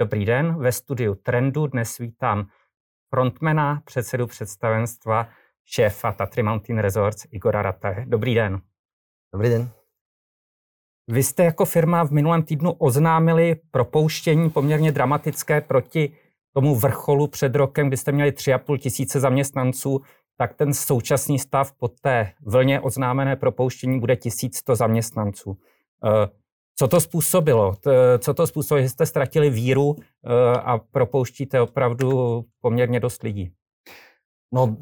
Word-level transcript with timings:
Dobrý 0.00 0.24
den, 0.24 0.54
ve 0.58 0.72
studiu 0.72 1.14
Trendu 1.14 1.66
dnes 1.66 1.98
vítám 1.98 2.46
frontmana, 3.10 3.82
předsedu 3.84 4.26
představenstva, 4.26 5.28
šéfa 5.64 6.12
Tatry 6.12 6.42
Mountain 6.42 6.78
Resorts 6.78 7.26
Igora 7.30 7.62
Rataje. 7.62 8.04
Dobrý 8.08 8.34
den. 8.34 8.60
Dobrý 9.32 9.48
den. 9.48 9.70
Vy 11.08 11.22
jste 11.22 11.44
jako 11.44 11.64
firma 11.64 12.04
v 12.04 12.10
minulém 12.10 12.42
týdnu 12.42 12.72
oznámili 12.72 13.56
propouštění 13.70 14.50
poměrně 14.50 14.92
dramatické 14.92 15.60
proti 15.60 16.16
tomu 16.54 16.74
vrcholu 16.74 17.26
před 17.26 17.54
rokem, 17.54 17.88
kdy 17.88 17.96
jste 17.96 18.12
měli 18.12 18.30
3,5 18.30 18.78
tisíce 18.78 19.20
zaměstnanců, 19.20 20.00
tak 20.36 20.54
ten 20.54 20.74
současný 20.74 21.38
stav 21.38 21.72
po 21.72 21.88
té 21.88 22.32
vlně 22.46 22.80
oznámené 22.80 23.36
propouštění 23.36 24.00
bude 24.00 24.16
1100 24.16 24.76
zaměstnanců. 24.76 25.58
Co 26.76 26.88
to 26.88 27.00
způsobilo? 27.00 27.74
Co 28.18 28.34
to 28.34 28.46
způsobilo, 28.46 28.82
že 28.82 28.88
jste 28.88 29.06
ztratili 29.06 29.50
víru 29.50 29.96
eh, 29.96 30.58
a 30.58 30.78
propouštíte 30.78 31.60
opravdu 31.60 32.44
poměrně 32.60 33.00
dost 33.00 33.22
lidí? 33.22 33.52
No, 34.52 34.76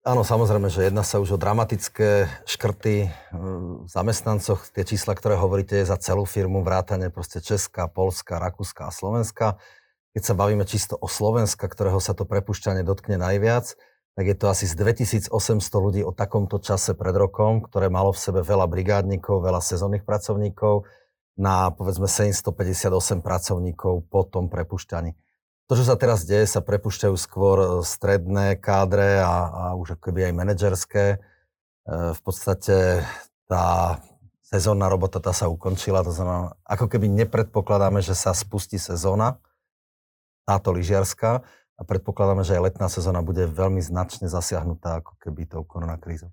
Áno, 0.00 0.24
samozrejme, 0.24 0.72
že 0.72 0.88
jedná 0.88 1.04
sa 1.04 1.20
už 1.20 1.36
o 1.36 1.42
dramatické 1.42 2.24
škrty 2.48 3.12
v 3.84 3.84
zamestnancoch. 3.84 4.72
Tie 4.72 4.88
čísla, 4.88 5.12
ktoré 5.12 5.36
hovoríte, 5.36 5.76
je 5.76 5.92
za 5.92 6.00
celú 6.00 6.24
firmu 6.24 6.64
vrátane 6.64 7.12
proste 7.12 7.44
Česká, 7.44 7.84
Polska, 7.84 8.40
Rakúska 8.40 8.88
a 8.88 8.96
Slovenska. 8.96 9.60
Keď 10.16 10.22
sa 10.24 10.32
bavíme 10.32 10.64
čisto 10.64 10.96
o 10.96 11.04
Slovenska, 11.04 11.68
ktorého 11.68 12.00
sa 12.00 12.16
to 12.16 12.24
prepušťanie 12.24 12.80
dotkne 12.80 13.20
najviac, 13.20 13.76
tak 14.16 14.24
je 14.24 14.36
to 14.40 14.48
asi 14.48 14.64
z 14.64 14.72
2800 14.80 15.36
ľudí 15.76 16.00
o 16.00 16.16
takomto 16.16 16.56
čase 16.64 16.96
pred 16.96 17.12
rokom, 17.12 17.60
ktoré 17.60 17.92
malo 17.92 18.16
v 18.16 18.24
sebe 18.24 18.40
veľa 18.40 18.72
brigádnikov, 18.72 19.44
veľa 19.44 19.60
sezónnych 19.60 20.08
pracovníkov, 20.08 20.88
na 21.40 21.72
povedzme 21.72 22.04
758 22.04 23.24
pracovníkov 23.24 24.04
po 24.12 24.28
tom 24.28 24.52
prepušťaní. 24.52 25.16
To, 25.72 25.78
čo 25.78 25.88
sa 25.88 25.96
teraz 25.96 26.28
deje, 26.28 26.44
sa 26.44 26.60
prepušťajú 26.60 27.14
skôr 27.16 27.56
e, 27.62 27.68
stredné 27.80 28.60
kádre 28.60 29.24
a, 29.24 29.34
a 29.48 29.64
už 29.78 29.96
akoby 29.96 30.28
aj 30.28 30.34
manažerské. 30.36 31.04
E, 31.14 31.18
v 32.12 32.20
podstate 32.20 33.06
tá 33.48 33.96
sezónna 34.44 34.90
robota 34.90 35.22
tá 35.22 35.30
sa 35.30 35.48
ukončila, 35.48 36.04
to 36.04 36.12
znamená, 36.12 36.58
ako 36.66 36.90
keby 36.90 37.06
nepredpokladáme, 37.24 38.02
že 38.02 38.18
sa 38.18 38.34
spustí 38.34 38.76
sezóna, 38.82 39.38
táto 40.42 40.74
lyžiarská, 40.74 41.46
a 41.80 41.82
predpokladáme, 41.86 42.44
že 42.44 42.60
aj 42.60 42.68
letná 42.68 42.92
sezóna 42.92 43.24
bude 43.24 43.48
veľmi 43.48 43.80
značne 43.80 44.28
zasiahnutá 44.28 45.00
ako 45.00 45.16
keby 45.16 45.48
tou 45.48 45.64
koronakrízou. 45.64 46.28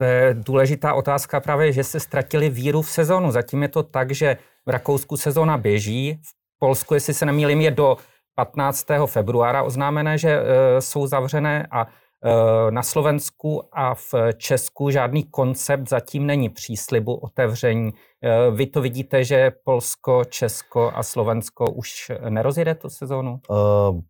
Je 0.00 0.34
důležitá 0.34 0.94
otázka 0.94 1.40
právě, 1.40 1.72
že 1.72 1.84
se 1.84 2.00
ztratili 2.00 2.48
víru 2.48 2.82
v 2.82 2.90
sezónu. 2.90 3.30
Zatím 3.30 3.62
je 3.62 3.68
to 3.68 3.82
tak, 3.82 4.10
že 4.10 4.36
v 4.66 4.70
Rakousku 4.70 5.16
sezóna 5.16 5.58
běží, 5.58 6.20
v 6.22 6.30
Polsku, 6.58 6.94
jestli 6.94 7.14
se 7.14 7.26
nemýlím, 7.26 7.60
je 7.60 7.70
do 7.70 7.96
15. 8.34 8.86
februára 9.06 9.62
oznámené, 9.62 10.18
že 10.18 10.30
e, 10.30 10.80
jsou 10.80 11.06
zavřené 11.06 11.66
a 11.70 11.86
e, 11.86 12.70
na 12.70 12.82
Slovensku 12.82 13.62
a 13.72 13.94
v 13.94 14.14
Česku 14.36 14.90
žádný 14.90 15.24
koncept 15.24 15.88
zatím 15.88 16.26
není 16.26 16.48
příslibu 16.48 17.14
otevření. 17.14 17.92
E, 18.22 18.50
vy 18.50 18.66
to 18.66 18.80
vidíte, 18.80 19.24
že 19.24 19.52
Polsko, 19.64 20.24
Česko 20.24 20.92
a 20.94 21.02
Slovensko 21.02 21.70
už 21.70 22.12
nerozjede 22.28 22.74
tu 22.74 22.88
sezónu? 22.88 23.40
Uh, 23.48 24.00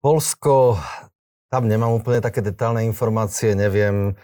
Polsko, 0.00 0.80
tam 1.52 1.68
nemám 1.68 1.92
úplne 1.92 2.24
také 2.24 2.40
detálne 2.40 2.88
informácie, 2.88 3.52
neviem, 3.52 4.16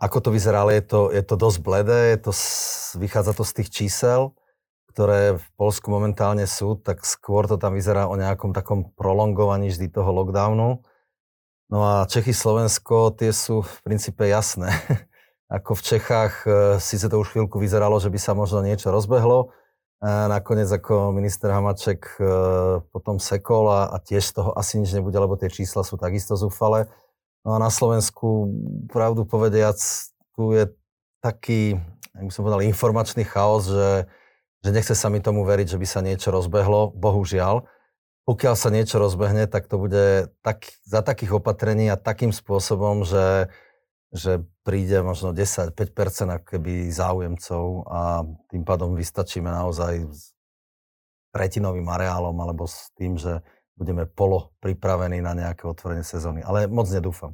ako 0.00 0.18
to 0.24 0.30
vyzerá, 0.32 0.64
ale 0.64 0.80
je 0.80 0.84
to, 0.88 1.00
je 1.12 1.22
to 1.22 1.34
dosť 1.36 1.58
bledé, 1.60 1.98
je 2.16 2.18
to, 2.24 2.32
vychádza 2.96 3.32
to 3.36 3.44
z 3.44 3.52
tých 3.60 3.68
čísel 3.68 4.32
ktoré 4.90 5.38
v 5.38 5.46
Polsku 5.54 5.86
momentálne 5.86 6.44
sú, 6.50 6.74
tak 6.74 7.06
skôr 7.06 7.46
to 7.46 7.54
tam 7.54 7.78
vyzerá 7.78 8.10
o 8.10 8.18
nejakom 8.18 8.50
takom 8.50 8.90
prolongovaní 8.98 9.70
vždy 9.70 9.86
toho 9.86 10.10
lockdownu. 10.10 10.82
No 11.70 11.78
a 11.86 12.10
Čechy, 12.10 12.34
Slovensko, 12.34 13.14
tie 13.14 13.30
sú 13.30 13.62
v 13.62 13.74
princípe 13.86 14.26
jasné. 14.26 14.74
Ako 15.56 15.78
v 15.78 15.82
Čechách, 15.94 16.34
e, 16.42 16.50
síce 16.82 17.06
to 17.06 17.22
už 17.22 17.30
chvíľku 17.30 17.62
vyzeralo, 17.62 18.02
že 18.02 18.10
by 18.10 18.18
sa 18.18 18.34
možno 18.34 18.66
niečo 18.66 18.90
rozbehlo, 18.90 19.54
a 20.00 20.32
nakoniec 20.32 20.64
ako 20.72 21.12
minister 21.12 21.52
Hamaček 21.52 22.16
e, 22.16 22.24
potom 22.88 23.20
sekol 23.20 23.68
a, 23.68 23.92
a 23.92 24.00
tiež 24.00 24.32
z 24.32 24.32
toho 24.32 24.56
asi 24.56 24.80
nič 24.80 24.96
nebude, 24.96 25.12
lebo 25.20 25.36
tie 25.36 25.52
čísla 25.52 25.84
sú 25.84 26.00
takisto 26.00 26.40
zúfale. 26.40 26.88
No 27.46 27.56
a 27.56 27.58
na 27.58 27.72
Slovensku, 27.72 28.52
pravdu 28.92 29.24
povediac, 29.24 29.76
tu 30.36 30.52
je 30.52 30.68
taký, 31.24 31.80
jak 32.16 32.24
by 32.24 32.32
som 32.32 32.44
povedal, 32.44 32.64
informačný 32.64 33.24
chaos, 33.24 33.68
že 33.68 34.08
že 34.60 34.70
nechce 34.76 34.92
sa 34.92 35.08
mi 35.08 35.24
tomu 35.24 35.44
veriť, 35.48 35.76
že 35.76 35.80
by 35.80 35.86
sa 35.88 36.00
niečo 36.04 36.28
rozbehlo, 36.28 36.92
bohužiaľ. 36.92 37.64
Pokiaľ 38.28 38.54
sa 38.54 38.68
niečo 38.68 39.00
rozbehne, 39.00 39.48
tak 39.48 39.66
to 39.66 39.80
bude 39.80 40.28
tak, 40.44 40.68
za 40.84 41.00
takých 41.00 41.40
opatrení 41.40 41.88
a 41.88 41.96
takým 41.96 42.30
spôsobom, 42.30 43.02
že, 43.08 43.48
že 44.12 44.44
príde 44.62 45.00
možno 45.00 45.32
10-5% 45.32 45.72
keby 46.44 46.92
záujemcov 46.92 47.64
a 47.88 48.28
tým 48.52 48.62
pádom 48.62 48.92
vystačíme 48.92 49.48
naozaj 49.48 50.12
s 50.12 50.36
tretinovým 51.32 51.88
areálom 51.88 52.36
alebo 52.36 52.68
s 52.68 52.92
tým, 53.00 53.16
že 53.16 53.40
budeme 53.80 54.04
polo 54.04 54.52
pripravení 54.60 55.24
na 55.24 55.32
nejaké 55.32 55.64
otvorenie 55.64 56.04
sezóny. 56.04 56.44
Ale 56.44 56.68
moc 56.68 56.92
nedúfam. 56.92 57.32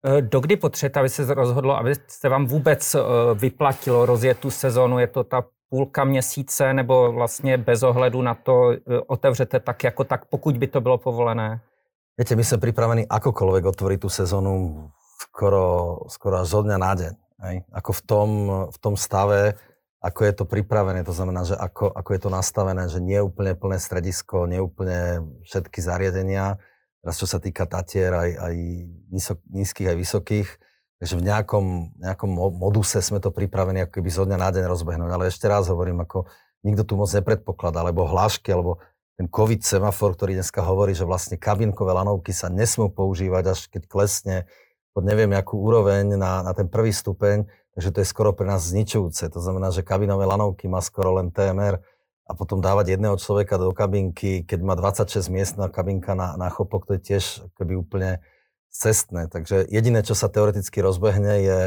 E, 0.00 0.22
dokdy 0.24 0.56
potřebujete, 0.56 1.00
aby 1.00 1.08
se 1.08 1.34
rozhodlo, 1.34 1.76
aby 1.76 1.92
se 2.08 2.28
vám 2.28 2.46
vůbec 2.46 2.94
e, 2.94 2.98
vyplatilo 3.34 4.06
rozjet 4.06 4.38
tu 4.38 4.50
sezónu? 4.50 4.98
Je 4.98 5.06
to 5.06 5.24
ta 5.24 5.44
půlka 5.68 6.04
měsíce 6.04 6.74
nebo 6.74 7.12
vlastně 7.12 7.58
bez 7.58 7.82
ohledu 7.82 8.22
na 8.22 8.34
to 8.34 8.72
e, 8.72 8.78
otevřete 9.06 9.60
tak 9.60 9.84
jako 9.84 10.04
tak, 10.04 10.24
pokud 10.24 10.56
by 10.56 10.66
to 10.66 10.80
bylo 10.80 10.98
povolené? 10.98 11.60
Viete, 12.12 12.36
my 12.36 12.44
sme 12.44 12.60
pripravení 12.60 13.08
akokoľvek 13.08 13.72
otvoriť 13.72 13.98
tú 14.04 14.12
sezónu 14.12 14.84
skoro, 15.16 15.96
skoro 16.12 16.44
až 16.44 16.46
zo 16.52 16.60
dňa 16.60 16.76
na 16.76 16.92
deň. 16.92 17.14
Hej? 17.40 17.56
Ako 17.72 17.90
v 17.96 18.02
tom, 18.04 18.28
v 18.68 18.78
tom 18.84 18.94
stave, 19.00 19.56
ako 20.02 20.20
je 20.26 20.32
to 20.34 20.44
pripravené, 20.44 21.06
to 21.06 21.14
znamená, 21.14 21.46
že 21.46 21.54
ako, 21.54 21.94
ako 21.94 22.10
je 22.10 22.20
to 22.26 22.30
nastavené, 22.34 22.90
že 22.90 22.98
nie 22.98 23.22
je 23.22 23.26
úplne 23.26 23.54
plné 23.54 23.78
stredisko, 23.78 24.50
nie 24.50 24.58
úplne 24.58 25.22
všetky 25.46 25.78
zariadenia, 25.78 26.58
teraz 26.98 27.16
čo 27.22 27.30
sa 27.30 27.38
týka 27.38 27.70
Tatier, 27.70 28.10
aj, 28.10 28.30
aj 28.34 28.54
nízkych, 29.54 29.88
aj 29.88 29.96
vysokých, 29.96 30.50
Takže 31.02 31.18
v 31.18 31.26
nejakom, 31.26 31.66
nejakom 31.98 32.30
moduse 32.54 33.02
sme 33.02 33.18
to 33.18 33.34
pripravení 33.34 33.82
ako 33.82 33.98
keby 33.98 34.06
zo 34.06 34.22
dňa 34.22 34.38
na 34.38 34.54
deň 34.54 34.70
rozbehnúť. 34.70 35.10
Ale 35.10 35.34
ešte 35.34 35.50
raz 35.50 35.66
hovorím, 35.66 36.06
ako 36.06 36.30
nikto 36.62 36.86
tu 36.86 36.94
moc 36.94 37.10
nepredpokladá, 37.10 37.82
alebo 37.82 38.06
hlášky, 38.06 38.54
alebo 38.54 38.78
ten 39.18 39.26
COVID 39.26 39.66
semafor, 39.66 40.14
ktorý 40.14 40.38
dneska 40.38 40.62
hovorí, 40.62 40.94
že 40.94 41.02
vlastne 41.02 41.42
kabinkové 41.42 41.90
lanovky 41.90 42.30
sa 42.30 42.46
nesmú 42.46 42.86
používať, 42.86 43.44
až 43.50 43.66
keď 43.66 43.82
klesne 43.90 44.36
pod 44.94 45.02
neviem 45.02 45.34
akú 45.34 45.58
úroveň 45.58 46.14
na, 46.14 46.46
na 46.46 46.54
ten 46.54 46.70
prvý 46.70 46.94
stupeň, 46.94 47.50
takže 47.74 47.90
to 47.90 47.98
je 48.00 48.06
skoro 48.08 48.32
pre 48.32 48.46
nás 48.46 48.62
zničujúce. 48.68 49.28
To 49.32 49.40
znamená, 49.40 49.72
že 49.72 49.84
kabinové 49.84 50.24
lanovky 50.28 50.68
má 50.68 50.80
skoro 50.80 51.16
len 51.16 51.32
TMR 51.32 51.80
a 52.28 52.32
potom 52.36 52.60
dávať 52.60 52.96
jedného 52.96 53.16
človeka 53.16 53.58
do 53.58 53.72
kabinky, 53.72 54.44
keď 54.44 54.60
má 54.62 54.74
26 54.76 55.28
miestna 55.28 55.68
kabinka 55.68 56.14
na, 56.14 56.36
na 56.36 56.48
chopok, 56.48 56.86
to 56.86 56.96
je 56.96 57.00
tiež 57.00 57.24
keby 57.58 57.76
úplne 57.76 58.20
cestné. 58.72 59.28
Takže 59.28 59.68
jediné, 59.68 60.00
čo 60.00 60.16
sa 60.16 60.32
teoreticky 60.32 60.80
rozbehne, 60.80 61.44
je, 61.44 61.60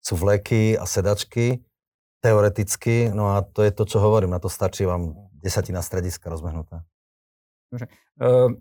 sú 0.00 0.16
vleky 0.16 0.78
a 0.78 0.86
sedačky, 0.86 1.60
teoreticky, 2.24 3.12
no 3.12 3.36
a 3.36 3.42
to 3.44 3.62
je 3.62 3.70
to, 3.70 3.84
čo 3.84 3.98
hovorím, 4.00 4.32
na 4.32 4.40
to 4.40 4.48
stačí 4.48 4.86
vám 4.88 5.14
desatina 5.42 5.82
strediska 5.82 6.30
rozbehnutá. 6.30 6.82
Dobře. 7.72 7.86
Ehm, 8.20 8.56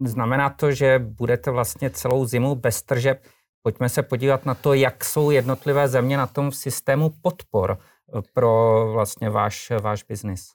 znamená 0.00 0.50
to, 0.50 0.72
že 0.72 0.98
budete 0.98 1.50
vlastně 1.50 1.90
celou 1.90 2.24
zimu 2.26 2.54
bez 2.54 2.82
tržeb. 2.82 3.22
Pojďme 3.64 3.88
se 3.88 4.02
podívat 4.02 4.46
na 4.46 4.54
to, 4.54 4.74
jak 4.74 5.04
jsou 5.04 5.30
jednotlivé 5.30 5.88
země 5.88 6.16
na 6.16 6.26
tom 6.26 6.52
systému 6.52 7.10
podpor 7.22 7.78
eh, 7.80 8.22
pro 8.32 8.86
vlastně 8.92 9.30
váš, 9.30 9.72
váš 9.80 10.02
biznis. 10.02 10.52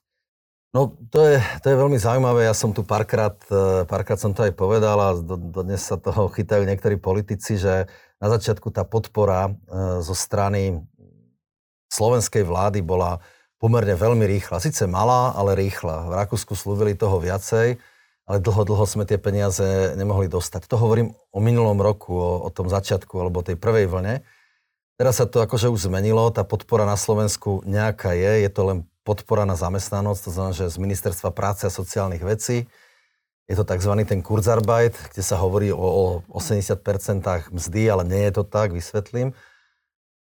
No 0.69 0.93
to 1.09 1.25
je, 1.25 1.41
to 1.65 1.73
je 1.73 1.81
veľmi 1.81 1.97
zaujímavé. 1.97 2.45
Ja 2.45 2.53
som 2.53 2.69
tu 2.77 2.85
párkrát, 2.85 3.33
e, 3.49 3.89
párkrát 3.89 4.21
som 4.21 4.37
to 4.37 4.45
aj 4.45 4.53
povedal 4.53 5.01
a 5.01 5.17
dodnes 5.49 5.81
sa 5.81 5.97
toho 5.97 6.29
chytajú 6.29 6.61
niektorí 6.61 7.01
politici, 7.01 7.57
že 7.57 7.89
na 8.21 8.29
začiatku 8.29 8.69
tá 8.69 8.85
podpora 8.85 9.49
e, 9.49 9.51
zo 10.05 10.13
strany 10.13 10.77
slovenskej 11.89 12.45
vlády 12.45 12.85
bola 12.85 13.17
pomerne 13.57 13.97
veľmi 13.97 14.29
rýchla. 14.29 14.61
Sice 14.61 14.85
malá, 14.85 15.33
ale 15.33 15.57
rýchla. 15.57 16.05
V 16.05 16.13
Rakúsku 16.13 16.53
slúbili 16.53 16.93
toho 16.93 17.17
viacej, 17.17 17.81
ale 18.29 18.37
dlho, 18.37 18.61
dlho 18.61 18.85
sme 18.85 19.09
tie 19.09 19.17
peniaze 19.17 19.97
nemohli 19.97 20.29
dostať. 20.29 20.69
To 20.69 20.77
hovorím 20.77 21.17
o 21.33 21.39
minulom 21.41 21.81
roku, 21.81 22.13
o, 22.13 22.45
o 22.45 22.49
tom 22.53 22.69
začiatku 22.69 23.17
alebo 23.17 23.41
tej 23.41 23.57
prvej 23.57 23.89
vlne. 23.89 24.21
Teraz 25.01 25.17
sa 25.17 25.25
to 25.25 25.41
akože 25.41 25.73
už 25.73 25.89
zmenilo, 25.89 26.29
tá 26.29 26.45
podpora 26.45 26.85
na 26.85 26.93
Slovensku 26.93 27.65
nejaká 27.65 28.13
je, 28.13 28.45
je 28.45 28.49
to 28.53 28.61
len 28.69 28.77
podpora 29.01 29.49
na 29.49 29.57
zamestnanosť, 29.57 30.21
to 30.21 30.31
znamená, 30.31 30.53
že 30.53 30.69
z 30.69 30.77
Ministerstva 30.77 31.33
práce 31.33 31.65
a 31.65 31.73
sociálnych 31.73 32.21
vecí 32.21 32.69
je 33.49 33.57
to 33.57 33.65
tzv. 33.65 33.91
ten 34.05 34.21
Kurzarbeit, 34.21 34.93
kde 35.09 35.25
sa 35.25 35.41
hovorí 35.41 35.73
o, 35.73 35.81
o 35.81 36.03
80% 36.29 37.49
mzdy, 37.49 37.81
ale 37.89 38.05
nie 38.05 38.21
je 38.29 38.33
to 38.37 38.43
tak, 38.45 38.69
vysvetlím. 38.69 39.33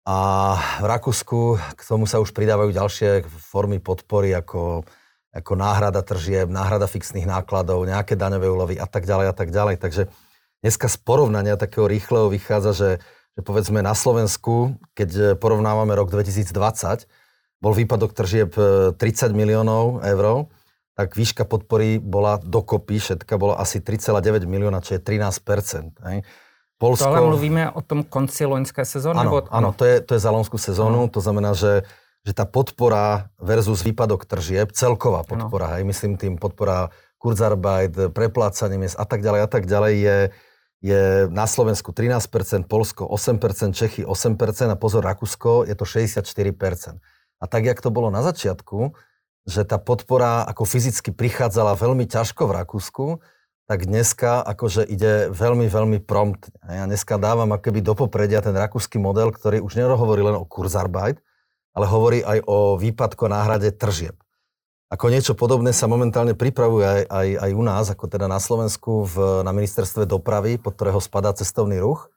A 0.03 0.17
v 0.83 0.85
Rakúsku 0.91 1.55
k 1.55 1.81
tomu 1.88 2.03
sa 2.03 2.19
už 2.19 2.35
pridávajú 2.35 2.75
ďalšie 2.75 3.23
formy 3.23 3.79
podpory, 3.79 4.35
ako 4.35 4.83
ako 5.33 5.57
náhrada 5.57 6.06
tržieb, 6.06 6.45
náhrada 6.47 6.85
fixných 6.85 7.25
nákladov, 7.25 7.89
nejaké 7.89 8.13
daňové 8.13 8.45
úlovy 8.45 8.75
a 8.77 8.85
tak 8.85 9.09
ďalej 9.09 9.27
a 9.27 9.35
tak 9.35 9.50
ďalej. 9.50 9.81
Takže 9.81 10.07
dneska 10.62 10.85
z 10.85 10.97
porovnania 11.01 11.57
takého 11.57 11.89
rýchleho 11.89 12.30
vychádza, 12.30 12.71
že, 12.77 12.91
že 13.33 13.41
povedzme 13.41 13.81
na 13.81 13.97
Slovensku, 13.97 14.77
keď 14.94 15.41
porovnávame 15.41 15.97
rok 15.97 16.13
2020, 16.13 17.09
bol 17.57 17.74
výpadok 17.74 18.13
tržieb 18.13 18.53
30 18.53 19.00
e, 19.01 19.33
miliónov 19.33 20.06
eur, 20.06 20.53
tak 20.94 21.18
výška 21.18 21.50
podpory 21.50 21.97
bola 21.97 22.38
dokopy, 22.38 23.01
všetka 23.01 23.33
bola 23.41 23.57
asi 23.57 23.81
3,9 23.81 24.45
milióna, 24.45 24.86
čo 24.86 24.95
je 24.95 25.01
13 25.01 26.06
hej. 26.06 26.21
Polsko... 26.77 27.09
To 27.09 27.15
ale 27.15 27.25
mluvíme 27.25 27.74
o 27.74 27.81
tom 27.81 28.06
konci 28.06 28.45
loňské 28.45 28.86
sezóny? 28.86 29.18
Áno, 29.18 29.31
nebo... 29.31 29.38
áno 29.50 29.69
to, 29.74 29.88
je, 29.88 30.03
to 30.03 30.13
je 30.13 30.21
za 30.21 30.29
loňskú 30.29 30.59
sezónu, 30.59 31.09
to 31.09 31.24
znamená, 31.24 31.56
že 31.57 31.88
že 32.23 32.31
tá 32.31 32.47
podpora 32.47 33.31
versus 33.35 33.83
výpadok 33.83 34.23
tržieb, 34.23 34.71
celková 34.71 35.27
podpora, 35.27 35.67
no. 35.67 35.73
hej, 35.75 35.83
myslím 35.83 36.15
tým 36.15 36.39
podpora 36.39 36.87
Kurzarbeit, 37.19 38.15
preplácanie 38.15 38.79
miest 38.79 38.99
a 38.99 39.03
tak 39.03 39.23
ďalej 39.23 39.41
a 39.43 39.49
tak 39.51 39.63
ďalej 39.67 39.93
je, 39.95 40.17
je 40.83 41.01
na 41.31 41.47
Slovensku 41.47 41.91
13%, 41.91 42.67
Polsko 42.67 43.07
8%, 43.07 43.75
Čechy 43.75 44.03
8% 44.07 44.39
a 44.71 44.75
pozor, 44.79 45.03
Rakúsko 45.03 45.67
je 45.67 45.75
to 45.75 45.83
64%. 45.83 46.99
A 47.39 47.45
tak, 47.47 47.67
jak 47.67 47.79
to 47.83 47.91
bolo 47.91 48.07
na 48.07 48.23
začiatku, 48.23 48.95
že 49.43 49.67
tá 49.67 49.75
podpora 49.75 50.47
ako 50.47 50.63
fyzicky 50.63 51.11
prichádzala 51.11 51.75
veľmi 51.75 52.07
ťažko 52.07 52.47
v 52.47 52.55
Rakúsku, 52.63 53.05
tak 53.67 53.87
dneska 53.87 54.43
akože 54.43 54.83
ide 54.83 55.31
veľmi, 55.31 55.71
veľmi 55.71 55.99
prompt. 56.03 56.51
Ja 56.67 56.83
dneska 56.83 57.15
dávam 57.15 57.51
akoby 57.55 57.79
do 57.79 57.95
popredia 57.95 58.43
ten 58.43 58.55
rakúsky 58.55 58.99
model, 58.99 59.31
ktorý 59.31 59.63
už 59.63 59.79
nehovorí 59.79 60.19
len 60.19 60.35
o 60.35 60.43
Kurzarbeit, 60.43 61.23
ale 61.73 61.85
hovorí 61.89 62.21
aj 62.21 62.45
o 62.45 62.77
výpadku 62.77 63.25
náhrade 63.25 63.73
tržieb. 63.73 64.15
Ako 64.93 65.09
niečo 65.09 65.33
podobné 65.33 65.73
sa 65.73 65.89
momentálne 65.89 66.37
pripravuje 66.37 66.85
aj, 66.85 67.01
aj, 67.09 67.27
aj 67.49 67.51
u 67.57 67.63
nás, 67.65 67.85
ako 67.89 68.05
teda 68.05 68.29
na 68.29 68.37
Slovensku 68.37 69.09
v, 69.09 69.41
na 69.41 69.49
ministerstve 69.49 70.05
dopravy, 70.05 70.61
pod 70.61 70.77
ktorého 70.77 71.01
spadá 71.01 71.33
cestovný 71.33 71.81
ruch, 71.81 72.13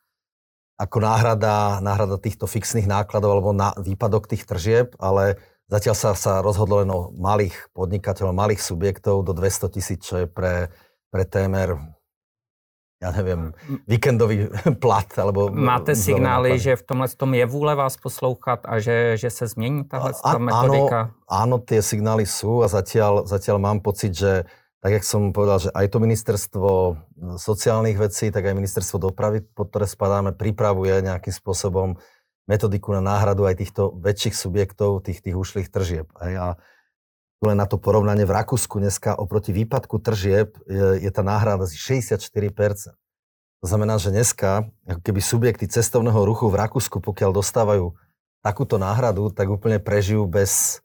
ako 0.77 1.01
náhrada, 1.01 1.81
náhrada 1.81 2.21
týchto 2.21 2.45
fixných 2.45 2.85
nákladov 2.85 3.33
alebo 3.33 3.57
na 3.57 3.73
výpadok 3.81 4.29
tých 4.29 4.45
tržieb, 4.45 4.93
ale 5.01 5.41
zatiaľ 5.73 5.97
sa, 5.97 6.11
sa 6.13 6.45
rozhodlo 6.45 6.85
len 6.85 6.93
o 6.93 7.09
malých 7.17 7.73
podnikateľov, 7.73 8.37
malých 8.37 8.61
subjektov 8.61 9.25
do 9.25 9.33
200 9.33 9.73
tisíc, 9.73 10.05
čo 10.05 10.21
je 10.21 10.27
pre, 10.29 10.69
pre 11.09 11.25
témer 11.25 11.81
ja 12.97 13.13
neviem, 13.13 13.53
víkendový 13.85 14.49
plat. 14.83 15.09
Alebo 15.21 15.53
Máte 15.53 15.93
signály, 15.93 16.57
že 16.59 16.77
v 16.77 16.83
tomhle 16.83 17.09
tom 17.09 17.35
je 17.35 17.47
vůle 17.47 17.75
vás 17.75 17.97
poslouchat 17.97 18.61
a 18.65 18.79
že, 18.79 19.17
že 19.17 19.31
se 19.31 19.47
změní 19.47 19.85
tahle 19.85 20.13
a, 20.25 20.39
metodika? 20.39 21.01
Áno, 21.29 21.57
áno, 21.57 21.57
tie 21.61 21.83
signály 21.83 22.25
sú 22.25 22.65
a 22.65 22.69
zatiaľ, 22.69 23.29
zatiaľ 23.29 23.59
mám 23.61 23.79
pocit, 23.85 24.17
že 24.17 24.49
tak, 24.81 25.03
jak 25.03 25.05
som 25.05 25.35
povedal, 25.35 25.59
že 25.59 25.71
aj 25.75 25.87
to 25.89 25.99
ministerstvo 25.99 26.71
sociálnych 27.37 27.99
vecí, 27.99 28.31
tak 28.31 28.47
aj 28.47 28.55
ministerstvo 28.55 29.03
dopravy, 29.03 29.43
pod 29.43 29.73
ktoré 29.73 29.89
spadáme, 29.89 30.31
pripravuje 30.37 31.03
nejakým 31.03 31.35
spôsobom 31.35 31.99
metodiku 32.47 32.95
na 32.95 33.03
náhradu 33.03 33.51
aj 33.51 33.59
týchto 33.67 33.91
väčších 33.99 34.37
subjektov, 34.39 35.03
tých, 35.03 35.27
tých 35.27 35.35
ušlých 35.35 35.69
tržieb. 35.75 36.07
A 36.23 36.55
len 37.45 37.57
na 37.57 37.69
to 37.69 37.77
porovnanie 37.77 38.25
v 38.25 38.33
Rakúsku 38.33 38.81
dneska 38.81 39.13
oproti 39.17 39.53
výpadku 39.53 40.01
tržieb 40.01 40.57
je, 40.65 41.05
je 41.05 41.11
tá 41.13 41.21
náhrada 41.21 41.69
asi 41.69 41.77
64%. 41.77 42.97
To 43.65 43.67
znamená, 43.67 43.97
že 44.01 44.13
dneska, 44.13 44.69
ako 44.85 45.01
keby 45.01 45.21
subjekty 45.21 45.65
cestovného 45.69 46.17
ruchu 46.25 46.49
v 46.49 46.61
Rakúsku, 46.61 47.01
pokiaľ 47.01 47.37
dostávajú 47.37 47.93
takúto 48.45 48.79
náhradu, 48.79 49.33
tak 49.33 49.51
úplne 49.51 49.83
prežijú 49.83 50.25
bez, 50.29 50.81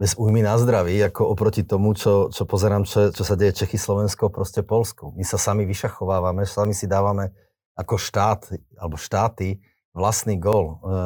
bez 0.00 0.18
újmy 0.18 0.42
na 0.42 0.58
zdraví, 0.58 0.98
ako 1.04 1.30
oproti 1.30 1.62
tomu, 1.62 1.94
čo, 1.94 2.32
čo 2.32 2.42
pozerám, 2.48 2.84
čo, 2.88 3.14
čo 3.14 3.22
sa 3.22 3.38
deje 3.38 3.64
Čechy, 3.64 3.78
Slovensko, 3.78 4.34
proste 4.34 4.66
Polsku. 4.66 5.14
My 5.14 5.22
sa 5.22 5.38
sami 5.38 5.62
vyšachovávame, 5.68 6.42
sami 6.48 6.74
si 6.74 6.90
dávame 6.90 7.30
ako 7.78 7.94
štát, 7.94 8.50
alebo 8.80 8.98
štáty 8.98 9.62
vlastný 9.94 10.38
gol 10.38 10.78
e, 10.82 10.96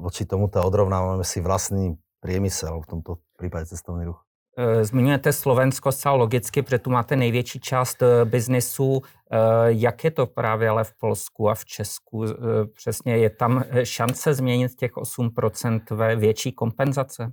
voči 0.00 0.24
tomuto 0.24 0.60
odrovnávame 0.60 1.24
si 1.24 1.40
vlastný 1.40 1.96
priemysel 2.26 2.82
v 2.82 2.90
tomto 2.90 3.22
prípade 3.38 3.70
cestovný 3.70 4.10
ruch. 4.10 4.26
E, 4.58 4.82
zmiňujete 4.82 5.30
Slovensko 5.30 5.92
zcela 5.94 6.26
logicky, 6.26 6.62
protože 6.62 6.78
tu 6.78 6.90
máte 6.90 7.16
největší 7.16 7.60
část 7.60 8.02
e, 8.02 8.24
biznesu. 8.24 8.98
E, 8.98 9.38
jak 9.78 10.04
je 10.04 10.10
to 10.10 10.26
právě 10.26 10.68
ale 10.68 10.84
v 10.84 10.92
Polsku 10.98 11.48
a 11.50 11.54
v 11.54 11.64
Česku? 11.64 12.24
Přesně 12.74 13.16
je 13.16 13.30
tam 13.30 13.64
šance 13.82 14.34
změnit 14.34 14.74
těch 14.74 14.92
8% 14.92 15.80
ve 15.90 16.16
větší 16.16 16.52
kompenzace? 16.52 17.32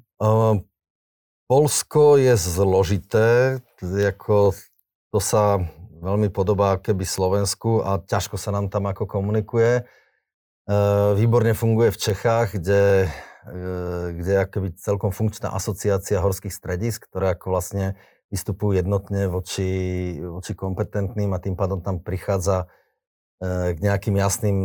Polsko 1.48 2.18
je 2.18 2.38
zložité, 2.38 3.60
jako 3.98 4.52
to 5.12 5.20
sa 5.20 5.60
veľmi 6.02 6.34
podobá 6.34 6.82
keby 6.82 7.06
Slovensku 7.06 7.84
a 7.86 8.00
ťažko 8.00 8.40
sa 8.40 8.50
nám 8.50 8.72
tam 8.74 8.90
ako 8.90 9.06
komunikuje. 9.06 9.84
Výborne 11.14 11.54
funguje 11.54 11.92
v 11.92 12.02
Čechách, 12.10 12.58
kde 12.58 13.12
kde 14.14 14.32
je 14.32 14.40
akoby 14.40 14.70
celkom 14.80 15.12
funkčná 15.12 15.52
asociácia 15.52 16.24
horských 16.24 16.54
stredisk, 16.54 17.12
ktoré 17.12 17.36
ako 17.36 17.52
vlastne 17.52 18.00
vystupujú 18.32 18.82
jednotne 18.82 19.30
voči, 19.30 19.70
voči 20.24 20.58
kompetentným 20.58 21.36
a 21.36 21.44
tým 21.44 21.54
pádom 21.54 21.86
tam 21.86 22.02
prichádza 22.02 22.66
e, 22.66 23.76
k 23.76 23.78
nejakým 23.78 24.18
jasným 24.18 24.58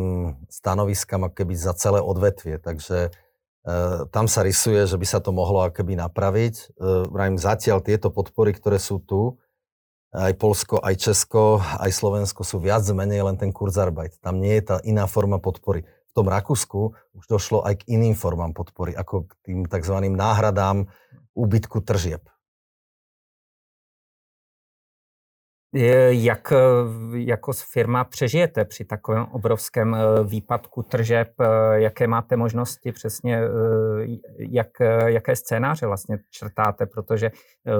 stanoviskám 0.49 1.29
akoby 1.29 1.53
za 1.53 1.77
celé 1.77 2.01
odvetvie. 2.01 2.57
Takže 2.57 2.99
e, 3.09 3.11
tam 4.09 4.25
sa 4.25 4.41
rysuje, 4.41 4.89
že 4.89 4.97
by 4.97 5.07
sa 5.07 5.21
to 5.21 5.37
mohlo 5.37 5.69
akoby 5.69 6.01
napraviť. 6.01 6.81
Vrajím, 7.13 7.37
zatiaľ 7.37 7.85
tieto 7.85 8.09
podpory, 8.09 8.57
ktoré 8.57 8.81
sú 8.81 9.05
tu, 9.05 9.37
aj 10.17 10.41
Polsko, 10.41 10.81
aj 10.81 10.95
Česko, 10.97 11.61
aj 11.61 11.93
Slovensko 11.93 12.41
sú 12.41 12.57
viac 12.65 12.81
menej 12.89 13.21
len 13.29 13.37
ten 13.37 13.53
kurzarbeit. 13.53 14.17
Tam 14.25 14.41
nie 14.41 14.57
je 14.57 14.65
tá 14.65 14.77
iná 14.81 15.05
forma 15.05 15.37
podpory 15.37 15.85
tom 16.19 16.27
Rakúsku 16.27 16.99
už 17.15 17.25
došlo 17.31 17.63
aj 17.63 17.87
k 17.87 17.95
iným 17.95 18.19
formám 18.19 18.51
podpory, 18.51 18.91
ako 18.99 19.31
k 19.31 19.33
tým 19.47 19.59
tzv. 19.71 19.95
náhradám 20.11 20.91
úbytku 21.39 21.79
tržieb. 21.87 22.27
Jak 26.09 26.53
jako 27.13 27.53
firma 27.53 28.05
přežijete 28.05 28.65
při 28.65 28.85
takovém 28.85 29.25
obrovském 29.25 29.95
e, 29.95 30.25
výpadku 30.25 30.83
tržeb? 30.83 31.41
E, 31.41 31.81
jaké 31.81 32.07
máte 32.07 32.37
možnosti 32.37 32.93
přesně, 32.93 33.37
e, 33.37 33.49
jak, 34.39 34.69
jaké 35.07 35.37
scénáře 35.37 35.87
vlastně 35.87 36.19
črtáte? 36.31 36.87
Protože 36.87 37.31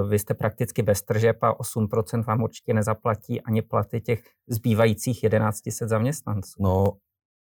vy 0.09 0.19
jste 0.19 0.33
prakticky 0.33 0.81
bez 0.81 1.01
tržeb 1.01 1.43
a 1.43 1.53
8% 1.53 2.23
vám 2.23 2.43
určitě 2.43 2.73
nezaplatí 2.73 3.41
ani 3.41 3.61
platy 3.61 4.01
těch 4.01 4.19
zbývajících 4.47 5.19
1100 5.19 5.87
zaměstnanců. 5.87 6.63
No, 6.63 6.93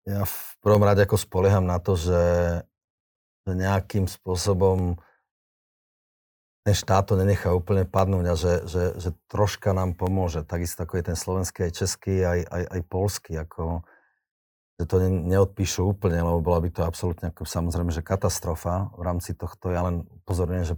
ja 0.05 0.23
v 0.25 0.39
prvom 0.61 0.85
rade 0.85 1.01
ako 1.05 1.17
spolieham 1.17 1.65
na 1.65 1.81
to, 1.81 1.97
že, 1.97 2.23
nejakým 3.53 4.09
spôsobom 4.09 4.97
ten 6.65 6.73
štát 6.73 7.05
to 7.05 7.21
nenechá 7.21 7.53
úplne 7.53 7.85
padnúť 7.85 8.25
a 8.25 8.35
že, 8.41 8.55
že, 8.65 8.85
že 8.97 9.11
troška 9.29 9.77
nám 9.77 9.93
pomôže. 10.01 10.41
Takisto 10.49 10.89
ako 10.89 10.97
je 10.97 11.05
ten 11.13 11.19
slovenský, 11.19 11.69
aj 11.69 11.73
český, 11.77 12.25
aj, 12.25 12.41
aj, 12.49 12.63
aj 12.73 12.81
polský. 12.89 13.37
Ako, 13.37 13.85
že 14.81 14.85
to 14.89 14.97
ne, 14.97 15.13
neodpíšu 15.29 15.85
úplne, 15.85 16.25
lebo 16.25 16.41
bola 16.41 16.65
by 16.65 16.73
to 16.73 16.81
absolútne 16.89 17.29
ako, 17.29 17.45
samozrejme, 17.45 17.93
že 17.93 18.01
katastrofa 18.01 18.89
v 18.97 19.03
rámci 19.05 19.37
tohto. 19.37 19.77
Ja 19.77 19.85
len 19.85 20.09
pozorňujem, 20.25 20.73
že 20.73 20.77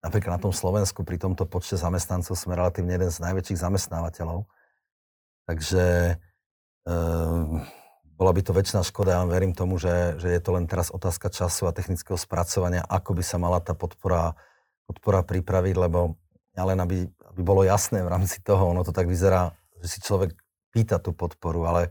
napríklad 0.00 0.40
na 0.40 0.44
tom 0.48 0.56
Slovensku 0.56 1.04
pri 1.04 1.20
tomto 1.20 1.44
počte 1.44 1.76
zamestnancov 1.76 2.32
sme 2.32 2.56
relatívne 2.56 2.96
jeden 2.96 3.12
z 3.12 3.20
najväčších 3.20 3.60
zamestnávateľov. 3.60 4.48
Takže 5.44 6.16
um, 6.88 7.60
bola 8.20 8.36
by 8.36 8.44
to 8.44 8.52
väčšiná 8.52 8.84
škoda, 8.84 9.16
ja 9.16 9.24
verím 9.24 9.56
tomu, 9.56 9.80
že, 9.80 10.20
že 10.20 10.28
je 10.28 10.40
to 10.44 10.52
len 10.52 10.68
teraz 10.68 10.92
otázka 10.92 11.32
času 11.32 11.64
a 11.64 11.72
technického 11.72 12.20
spracovania, 12.20 12.84
ako 12.84 13.16
by 13.16 13.24
sa 13.24 13.40
mala 13.40 13.64
tá 13.64 13.72
podpora, 13.72 14.36
podpora 14.84 15.24
pripraviť, 15.24 15.74
lebo 15.80 16.20
ja 16.52 16.68
len 16.68 16.76
aby, 16.84 17.08
aby 17.08 17.40
bolo 17.40 17.64
jasné 17.64 18.04
v 18.04 18.12
rámci 18.12 18.44
toho, 18.44 18.76
ono 18.76 18.84
to 18.84 18.92
tak 18.92 19.08
vyzerá, 19.08 19.56
že 19.80 19.96
si 19.96 19.98
človek 20.04 20.36
pýta 20.68 21.00
tú 21.00 21.16
podporu, 21.16 21.64
ale 21.64 21.88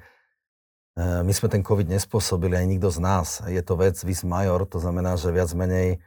e, 0.93 1.25
my 1.25 1.33
sme 1.33 1.49
ten 1.49 1.65
COVID 1.65 1.89
nespôsobili, 1.89 2.61
aj 2.61 2.67
nikto 2.77 2.93
z 2.93 2.99
nás. 3.01 3.41
Je 3.49 3.61
to 3.65 3.73
vec 3.73 3.97
vis 3.97 4.21
major, 4.21 4.69
to 4.69 4.77
znamená, 4.77 5.17
že 5.17 5.33
viac 5.33 5.49
menej 5.57 5.97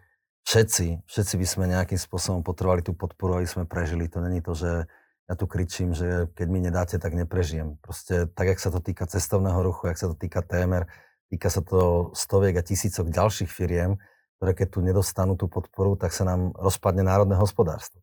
všetci, 0.47 1.03
všetci 1.03 1.35
by 1.35 1.47
sme 1.51 1.65
nejakým 1.75 1.99
spôsobom 1.99 2.47
potrebovali 2.47 2.87
tú 2.87 2.95
podporu, 2.95 3.43
aby 3.43 3.51
sme 3.51 3.67
prežili. 3.67 4.07
To 4.07 4.23
není 4.23 4.39
to, 4.39 4.55
že 4.55 4.87
ja 5.31 5.35
tu 5.39 5.47
kričím, 5.47 5.95
že 5.95 6.29
keď 6.35 6.47
mi 6.51 6.61
nedáte, 6.61 6.97
tak 6.99 7.15
neprežijem. 7.15 7.79
Proste 7.79 8.27
tak, 8.27 8.53
jak 8.53 8.61
sa 8.61 8.75
to 8.75 8.83
týka 8.83 9.07
cestovného 9.07 9.63
ruchu, 9.63 9.89
jak 9.89 9.99
sa 9.99 10.11
to 10.11 10.17
týka 10.19 10.43
témer, 10.43 10.91
týka 11.31 11.49
sa 11.49 11.63
to 11.63 12.11
stoviek 12.13 12.59
a 12.59 12.67
tisícok 12.67 13.09
ďalších 13.09 13.49
firiem, 13.49 13.97
ktoré 14.37 14.53
keď 14.59 14.69
tu 14.75 14.79
nedostanú 14.83 15.39
tú 15.39 15.47
podporu, 15.47 15.95
tak 15.95 16.11
sa 16.11 16.27
nám 16.27 16.51
rozpadne 16.59 17.07
národné 17.07 17.39
hospodárstvo. 17.39 18.03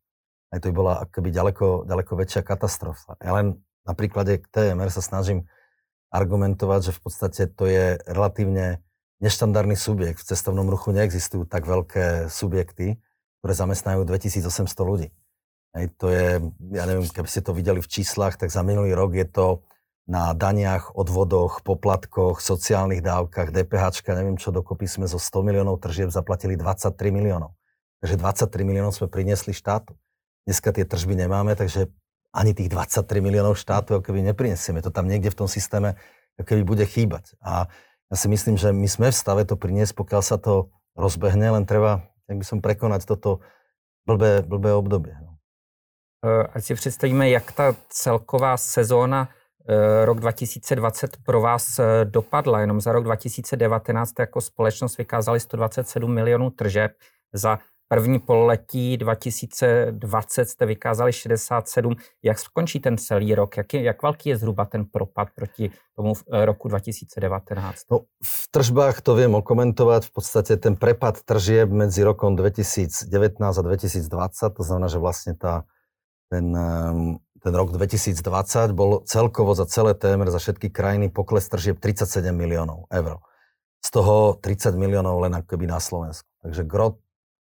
Aj 0.49 0.57
to 0.57 0.71
by 0.71 0.73
bola 0.73 0.93
akoby 1.05 1.29
ďaleko, 1.29 1.85
ďaleko 1.85 2.11
väčšia 2.17 2.41
katastrofa. 2.41 3.19
Ja 3.21 3.37
len 3.37 3.61
na 3.85 3.93
príklade 3.93 4.41
TMR 4.49 4.89
sa 4.89 5.03
snažím 5.03 5.45
argumentovať, 6.09 6.89
že 6.89 6.95
v 6.97 7.01
podstate 7.05 7.41
to 7.53 7.69
je 7.69 8.01
relatívne 8.09 8.81
neštandardný 9.21 9.77
subjekt. 9.77 10.25
V 10.25 10.33
cestovnom 10.33 10.65
ruchu 10.65 10.89
neexistujú 10.89 11.45
tak 11.45 11.69
veľké 11.69 12.33
subjekty, 12.33 12.97
ktoré 13.39 13.53
zamestnajú 13.53 14.07
2800 14.09 14.65
ľudí. 14.81 15.13
Hej, 15.77 15.85
to 16.01 16.09
je, 16.09 16.41
ja 16.73 16.83
neviem, 16.89 17.05
keby 17.05 17.29
ste 17.29 17.45
to 17.45 17.53
videli 17.53 17.77
v 17.77 17.91
číslach, 17.91 18.41
tak 18.41 18.49
za 18.49 18.65
minulý 18.65 18.97
rok 18.97 19.13
je 19.13 19.27
to 19.29 19.61
na 20.09 20.33
daniach, 20.33 20.97
odvodoch, 20.97 21.61
poplatkoch, 21.61 22.41
sociálnych 22.41 23.05
dávkach, 23.05 23.53
DPH, 23.53 24.01
neviem 24.17 24.41
čo, 24.41 24.49
dokopy 24.49 24.89
sme 24.89 25.05
zo 25.05 25.21
100 25.21 25.45
miliónov 25.45 25.77
tržieb 25.77 26.09
zaplatili 26.09 26.57
23 26.57 27.13
miliónov. 27.13 27.53
Takže 28.01 28.17
23 28.17 28.65
miliónov 28.65 28.97
sme 28.97 29.05
priniesli 29.05 29.53
štátu. 29.53 29.93
Dneska 30.49 30.73
tie 30.73 30.89
tržby 30.89 31.13
nemáme, 31.13 31.53
takže 31.53 31.93
ani 32.33 32.57
tých 32.57 32.73
23 32.73 33.05
miliónov 33.21 33.53
štátu 33.53 34.01
keby 34.01 34.25
neprinesieme. 34.33 34.81
To 34.81 34.89
tam 34.89 35.05
niekde 35.05 35.29
v 35.29 35.45
tom 35.45 35.49
systéme 35.49 35.93
ako 36.41 36.55
keby 36.55 36.63
bude 36.65 36.85
chýbať. 36.89 37.37
A 37.45 37.69
ja 38.09 38.15
si 38.17 38.25
myslím, 38.31 38.57
že 38.57 38.73
my 38.73 38.89
sme 38.89 39.13
v 39.13 39.19
stave 39.19 39.45
to 39.45 39.53
priniesť, 39.53 39.93
pokiaľ 39.93 40.21
sa 40.25 40.41
to 40.41 40.73
rozbehne, 40.97 41.53
len 41.53 41.69
treba, 41.69 42.09
jak 42.25 42.41
by 42.41 42.45
som 42.47 42.59
prekonať 42.65 43.05
toto 43.05 43.45
blbé, 44.09 44.41
blbé 44.41 44.73
obdobie. 44.73 45.13
No. 45.21 45.28
E, 46.25 46.43
ať 46.53 46.63
si 46.63 46.75
představíme, 46.75 47.29
jak 47.29 47.51
ta 47.51 47.75
celková 47.89 48.57
sezóna 48.57 49.29
e, 49.69 50.05
rok 50.05 50.19
2020 50.19 51.17
pro 51.23 51.41
vás 51.41 51.79
e, 51.79 52.05
dopadla. 52.05 52.59
Jenom 52.59 52.81
za 52.81 52.91
rok 52.91 53.03
2019 53.03 54.13
jako 54.19 54.41
společnost 54.41 54.97
vykázali 54.97 55.39
127 55.39 56.13
milionů 56.13 56.49
tržeb. 56.49 56.91
Za 57.33 57.59
první 57.87 58.19
pololetí 58.19 58.97
2020 58.97 60.49
jste 60.49 60.65
vykázali 60.65 61.13
67. 61.13 61.95
Jak 62.23 62.39
skončí 62.39 62.79
ten 62.79 62.97
celý 62.97 63.35
rok? 63.35 63.57
Jak, 63.57 63.73
je, 63.73 63.83
jak 63.83 64.03
velký 64.03 64.29
je 64.29 64.37
zhruba 64.37 64.65
ten 64.65 64.85
propad 64.85 65.27
proti 65.35 65.71
tomu 65.95 66.13
roku 66.29 66.67
2019? 66.67 67.83
No, 67.91 67.99
v 68.23 68.47
tržbách 68.51 69.01
to 69.01 69.15
viem 69.15 69.35
okomentovať. 69.35 70.05
V 70.05 70.11
podstate 70.11 70.57
ten 70.57 70.75
prepad 70.75 71.23
tržieb 71.25 71.71
medzi 71.71 72.03
rokom 72.03 72.35
2019 72.35 73.09
a 73.41 73.61
2020, 73.61 74.53
to 74.53 74.63
znamená, 74.63 74.87
že 74.87 74.99
vlastne 75.01 75.33
tá, 75.33 75.65
ten, 76.29 76.55
ehm, 76.55 77.17
ten 77.41 77.53
rok 77.55 77.73
2020 77.73 78.73
bol 78.77 79.01
celkovo 79.09 79.57
za 79.57 79.65
celé 79.65 79.97
témer, 79.97 80.29
za 80.29 80.37
všetky 80.37 80.69
krajiny 80.69 81.09
pokles 81.09 81.49
tržieb 81.49 81.81
37 81.81 82.35
miliónov 82.35 82.85
eur. 82.93 83.17
Z 83.79 83.89
toho 83.95 84.35
30 84.37 84.75
miliónov 84.75 85.23
len 85.23 85.39
akoby 85.39 85.65
na 85.65 85.79
Slovensku. 85.81 86.27
Takže 86.43 86.67
gro 86.67 86.99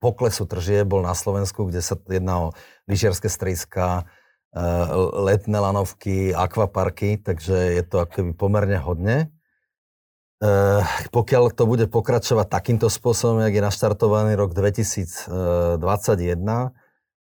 poklesu 0.02 0.46
tržie 0.46 0.84
bol 0.84 1.06
na 1.06 1.14
Slovensku, 1.14 1.66
kde 1.70 1.82
sa 1.82 1.96
jedná 2.10 2.50
o 2.50 2.54
lyžiarske 2.90 3.30
strediska, 3.30 4.06
e, 4.54 4.60
letné 5.22 5.58
lanovky, 5.58 6.34
akvaparky, 6.34 7.18
takže 7.22 7.56
je 7.80 7.84
to 7.86 8.00
akoby 8.04 8.34
pomerne 8.34 8.78
hodne. 8.82 9.30
E, 10.42 10.50
pokiaľ 11.14 11.54
to 11.54 11.70
bude 11.70 11.86
pokračovať 11.90 12.50
takýmto 12.50 12.90
spôsobom, 12.90 13.40
jak 13.46 13.54
je 13.54 13.64
naštartovaný 13.64 14.36
rok 14.36 14.58
2021, 14.58 16.74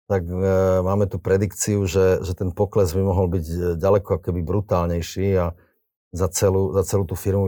tak 0.09 0.25
e, 0.25 0.35
máme 0.81 1.05
tu 1.05 1.21
predikciu, 1.21 1.85
že, 1.85 2.25
že 2.25 2.33
ten 2.33 2.49
pokles 2.51 2.97
by 2.97 3.03
mohol 3.05 3.29
byť 3.29 3.77
ďaleko 3.77 4.19
akoby 4.19 4.41
brutálnejší 4.41 5.29
a 5.37 5.53
za 6.09 6.29
celú, 6.33 6.73
za 6.73 6.89
celú 6.89 7.05
tú 7.05 7.13
firmu 7.13 7.45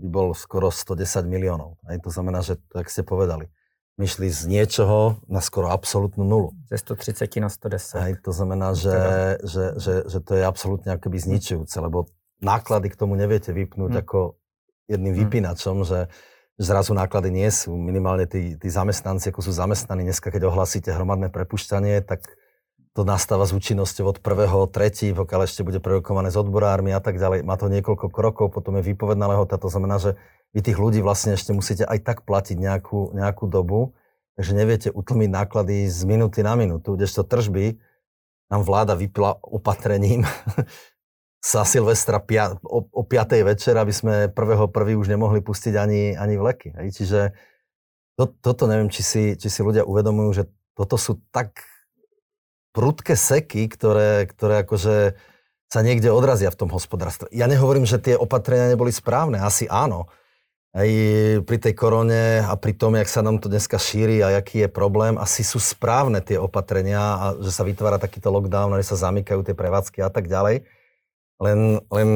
by 0.00 0.08
bol 0.08 0.28
skoro 0.32 0.72
110 0.72 1.28
miliónov. 1.28 1.76
Aj 1.84 2.00
to 2.00 2.08
znamená, 2.08 2.40
že, 2.40 2.56
tak 2.72 2.88
ste 2.88 3.04
povedali, 3.04 3.52
my 4.00 4.08
šli 4.08 4.32
z 4.32 4.48
niečoho 4.48 5.20
na 5.28 5.44
skoro 5.44 5.68
absolútnu 5.68 6.24
nulu. 6.24 6.56
Ze 6.72 6.80
130 6.80 7.44
na 7.44 7.52
110. 7.52 8.00
Hej, 8.00 8.14
to 8.24 8.32
znamená, 8.32 8.72
že, 8.72 8.88
teda. 8.88 9.12
že, 9.44 9.64
že, 9.76 9.94
že 10.08 10.18
to 10.24 10.32
je 10.40 10.42
absolútne 10.48 10.96
akoby 10.96 11.20
zničujúce, 11.20 11.76
lebo 11.84 12.08
náklady 12.40 12.88
k 12.88 12.96
tomu 12.96 13.12
neviete 13.20 13.52
vypnúť 13.52 13.92
hmm. 13.92 14.00
ako 14.00 14.40
jedným 14.88 15.12
hm. 15.12 15.20
vypínačom, 15.20 15.84
že 15.84 16.08
zrazu 16.60 16.92
náklady 16.92 17.32
nie 17.32 17.48
sú. 17.48 17.72
Minimálne 17.72 18.28
tí, 18.28 18.60
tí 18.60 18.68
zamestnanci, 18.68 19.32
ako 19.32 19.40
sú 19.40 19.52
zamestnaní 19.56 20.04
dneska, 20.04 20.28
keď 20.28 20.52
ohlasíte 20.52 20.92
hromadné 20.92 21.32
prepušťanie, 21.32 22.04
tak 22.04 22.28
to 22.92 23.06
nastáva 23.06 23.48
s 23.48 23.56
účinnosťou 23.56 24.12
od 24.12 24.18
prvého, 24.20 24.68
tretí, 24.68 25.14
pokiaľ 25.16 25.48
ešte 25.48 25.64
bude 25.64 25.80
prerokované 25.80 26.28
s 26.28 26.36
odborármi 26.36 26.92
a 26.92 27.00
tak 27.00 27.16
ďalej. 27.16 27.46
Má 27.46 27.56
to 27.56 27.72
niekoľko 27.72 28.12
krokov, 28.12 28.52
potom 28.52 28.76
je 28.76 28.86
výpovedná 28.92 29.30
lehota, 29.30 29.56
to 29.56 29.72
znamená, 29.72 29.96
že 30.02 30.20
vy 30.52 30.60
tých 30.60 30.76
ľudí 30.76 31.00
vlastne 31.00 31.38
ešte 31.38 31.54
musíte 31.54 31.86
aj 31.86 32.02
tak 32.02 32.18
platiť 32.26 32.58
nejakú, 32.58 33.14
nejakú 33.14 33.46
dobu, 33.46 33.94
takže 34.34 34.52
neviete 34.52 34.88
utlmiť 34.90 35.30
náklady 35.30 35.86
z 35.86 36.00
minúty 36.02 36.42
na 36.42 36.58
minútu, 36.58 36.98
kdežto 36.98 37.22
tržby 37.22 37.78
nám 38.50 38.66
vláda 38.66 38.98
vypila 38.98 39.38
opatrením 39.38 40.26
sa 41.40 41.64
Silvestra 41.64 42.20
pia, 42.20 42.52
o, 42.68 42.84
o 42.84 43.02
5. 43.02 43.40
večer, 43.48 43.72
aby 43.80 43.90
sme 43.90 44.28
prvého 44.28 44.68
prvý 44.68 44.92
už 44.94 45.08
nemohli 45.08 45.40
pustiť 45.40 45.74
ani, 45.74 46.02
ani 46.12 46.36
vleky. 46.36 46.76
Hej. 46.76 47.00
Čiže 47.00 47.20
to, 48.20 48.28
toto 48.28 48.68
neviem, 48.68 48.92
či 48.92 49.00
si, 49.00 49.24
či 49.40 49.48
si 49.48 49.64
ľudia 49.64 49.88
uvedomujú, 49.88 50.30
že 50.36 50.44
toto 50.76 51.00
sú 51.00 51.16
tak 51.32 51.64
prudké 52.76 53.16
seky, 53.16 53.72
ktoré, 53.72 54.28
ktoré 54.28 54.68
akože 54.68 55.16
sa 55.72 55.80
niekde 55.80 56.12
odrazia 56.12 56.52
v 56.52 56.60
tom 56.60 56.70
hospodárstve. 56.70 57.32
Ja 57.32 57.48
nehovorím, 57.48 57.88
že 57.88 58.02
tie 58.02 58.20
opatrenia 58.20 58.68
neboli 58.68 58.92
správne, 58.92 59.40
asi 59.40 59.64
áno 59.64 60.12
aj 60.70 60.90
pri 61.50 61.58
tej 61.58 61.74
korone 61.74 62.46
a 62.46 62.54
pri 62.54 62.78
tom, 62.78 62.94
jak 62.94 63.10
sa 63.10 63.26
nám 63.26 63.42
to 63.42 63.50
dneska 63.50 63.74
šíri 63.74 64.22
a 64.22 64.38
aký 64.38 64.66
je 64.66 64.70
problém, 64.70 65.18
asi 65.18 65.42
sú 65.42 65.58
správne 65.58 66.22
tie 66.22 66.38
opatrenia 66.38 67.02
a 67.18 67.24
že 67.42 67.50
sa 67.50 67.66
vytvára 67.66 67.98
takýto 67.98 68.30
lockdown, 68.30 68.78
že 68.78 68.94
sa 68.94 69.10
zamykajú 69.10 69.42
tie 69.42 69.54
prevádzky 69.58 69.98
a 70.06 70.10
tak 70.14 70.30
ďalej. 70.30 70.62
Len, 71.40 71.80
len 71.88 72.08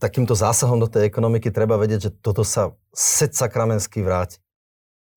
takýmto 0.00 0.32
zásahom 0.32 0.80
do 0.80 0.88
tej 0.88 1.04
ekonomiky 1.04 1.52
treba 1.52 1.76
vedieť, 1.76 2.00
že 2.00 2.10
toto 2.16 2.42
sa 2.48 2.72
set 2.96 3.36
sakramensky 3.36 4.00
vráti. 4.00 4.40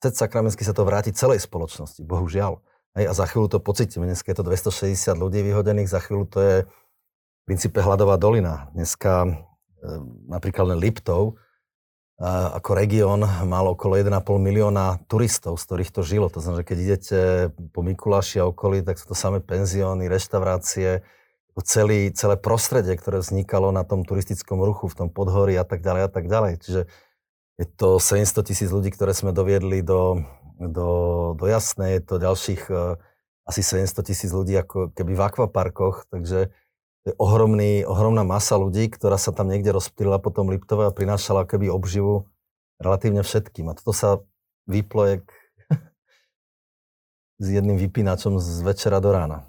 Set 0.04 0.20
sakramensky 0.20 0.68
sa 0.68 0.76
to 0.76 0.84
vráti 0.84 1.16
celej 1.16 1.48
spoločnosti, 1.48 2.04
bohužiaľ. 2.04 2.60
Hej, 3.00 3.06
a 3.10 3.14
za 3.16 3.26
chvíľu 3.26 3.48
to 3.48 3.60
pocítime. 3.64 4.04
Dneska 4.04 4.36
je 4.36 4.38
to 4.38 4.46
260 4.46 5.16
ľudí 5.16 5.40
vyhodených, 5.42 5.88
za 5.88 6.04
chvíľu 6.04 6.28
to 6.28 6.40
je 6.44 6.56
v 6.68 7.44
princípe 7.48 7.80
hladová 7.80 8.20
dolina. 8.20 8.68
Dneska 8.76 9.26
e, 9.26 9.32
napríklad 10.28 10.76
len 10.76 10.80
Liptov, 10.84 11.40
ako 12.24 12.78
región 12.78 13.26
mal 13.26 13.66
okolo 13.74 13.98
1,5 13.98 14.14
milióna 14.38 15.02
turistov, 15.10 15.58
z 15.58 15.64
ktorých 15.66 15.92
to 15.92 16.02
žilo. 16.06 16.28
To 16.30 16.40
znamená, 16.40 16.62
že 16.62 16.70
keď 16.70 16.78
idete 16.78 17.20
po 17.74 17.82
Mikuláši 17.82 18.38
a 18.40 18.48
okolí, 18.48 18.86
tak 18.86 19.02
sú 19.02 19.12
to 19.12 19.16
samé 19.18 19.42
penzióny, 19.42 20.06
reštaurácie, 20.08 21.02
celý, 21.62 22.10
celé 22.18 22.36
prostredie, 22.42 22.98
ktoré 22.98 23.22
vznikalo 23.22 23.70
na 23.70 23.86
tom 23.86 24.02
turistickom 24.02 24.58
ruchu, 24.66 24.90
v 24.90 25.06
tom 25.06 25.10
podhorí 25.14 25.54
a 25.54 25.66
tak 25.68 25.86
ďalej 25.86 26.02
a 26.08 26.10
tak 26.10 26.26
ďalej. 26.26 26.54
Čiže 26.66 26.82
je 27.62 27.66
to 27.78 28.02
700 28.02 28.50
tisíc 28.50 28.70
ľudí, 28.74 28.90
ktoré 28.90 29.14
sme 29.14 29.30
doviedli 29.30 29.86
do, 29.86 30.26
do, 30.58 30.90
do 31.38 31.46
Jasnej, 31.46 32.02
je 32.02 32.04
to 32.10 32.16
ďalších 32.18 32.62
uh, 32.74 32.98
asi 33.46 33.62
700 33.62 34.10
tisíc 34.10 34.32
ľudí 34.34 34.56
ako 34.58 34.96
keby 34.96 35.14
v 35.14 35.26
akvaparkoch, 35.30 36.10
takže 36.10 36.50
to 37.04 37.06
je 37.12 37.16
ohromný, 37.20 37.84
ohromná 37.84 38.24
masa 38.24 38.56
ľudí, 38.56 38.88
ktorá 38.88 39.20
sa 39.20 39.36
tam 39.36 39.52
niekde 39.52 39.76
rozptýlila 39.76 40.24
potom 40.24 40.48
Liptove 40.48 40.88
a 40.88 40.96
prinášala 40.96 41.44
keby 41.44 41.68
obživu 41.68 42.32
relatívne 42.80 43.28
všetkým. 43.28 43.68
A 43.68 43.76
toto 43.76 43.92
sa 43.92 44.24
vyplo 44.72 45.20
jak 45.20 45.24
s 47.44 47.48
jedným 47.52 47.76
vypínačom 47.76 48.40
z 48.40 48.64
večera 48.64 49.04
do 49.04 49.12
rána. 49.12 49.44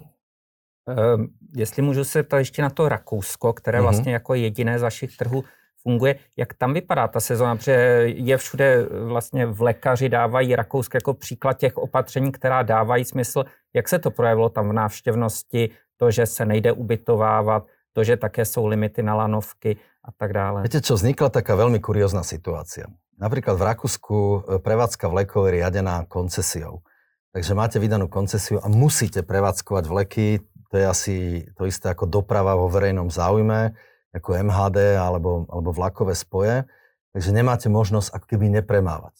Um, 0.85 1.27
jestli 1.55 1.81
můžu 1.81 2.03
se 2.03 2.23
ptát 2.23 2.37
ještě 2.37 2.61
na 2.61 2.69
to 2.69 2.89
Rakousko, 2.89 3.53
které 3.53 3.79
mm-hmm. 3.79 3.81
vlastně 3.81 4.13
jako 4.13 4.33
jediné 4.33 4.79
z 4.79 4.81
vašich 4.81 5.17
trhů 5.17 5.43
funguje. 5.81 6.15
Jak 6.37 6.53
tam 6.53 6.73
vypadá 6.73 7.07
ta 7.07 7.19
sezóna? 7.19 7.55
Protože 7.55 8.03
je 8.05 8.37
všude 8.37 8.85
vlastně 9.05 9.45
v 9.45 9.61
lékaři 9.61 10.09
dávají 10.09 10.55
Rakousko 10.55 10.97
jako 10.97 11.13
příklad 11.13 11.57
těch 11.57 11.77
opatření, 11.77 12.31
která 12.31 12.63
dávají 12.63 13.05
smysl. 13.05 13.45
Jak 13.73 13.89
se 13.89 13.99
to 13.99 14.11
projevilo 14.11 14.49
tam 14.49 14.69
v 14.69 14.73
návštěvnosti, 14.73 15.69
to, 15.97 16.11
že 16.11 16.25
se 16.25 16.45
nejde 16.45 16.71
ubytovávat, 16.71 17.65
to, 17.93 18.03
že 18.03 18.17
také 18.17 18.45
jsou 18.45 18.65
limity 18.65 19.03
na 19.03 19.15
lanovky 19.15 19.77
a 20.03 20.11
tak 20.11 20.33
dále. 20.33 20.61
Viete 20.61 20.85
čo, 20.85 20.99
vznikla 20.99 21.33
taká 21.33 21.57
veľmi 21.57 21.81
kuriózna 21.81 22.21
situácia. 22.21 22.85
Napríklad 23.17 23.57
v 23.57 23.63
Rakúsku 23.73 24.17
e, 24.17 24.37
prevádzka 24.61 25.07
vlekov 25.07 25.49
je 25.49 25.61
riadená 25.61 26.05
koncesiou. 26.05 26.85
Takže 27.33 27.51
máte 27.57 27.77
vydanú 27.81 28.05
koncesiu 28.05 28.61
a 28.61 28.67
musíte 28.69 29.25
prevádzkovať 29.25 29.83
vleky, 29.87 30.45
to 30.75 30.83
je 30.83 30.91
asi 30.91 31.15
to 31.55 31.71
isté 31.71 31.87
ako 31.87 32.03
doprava 32.03 32.59
vo 32.59 32.67
verejnom 32.67 33.07
záujme, 33.07 33.71
ako 34.11 34.43
MHD 34.43 34.99
alebo, 34.99 35.47
alebo 35.47 35.71
vlakové 35.71 36.11
spoje. 36.19 36.67
Takže 37.15 37.31
nemáte 37.31 37.71
možnosť 37.71 38.11
ako 38.11 38.25
keby 38.27 38.51
nepremávať. 38.59 39.15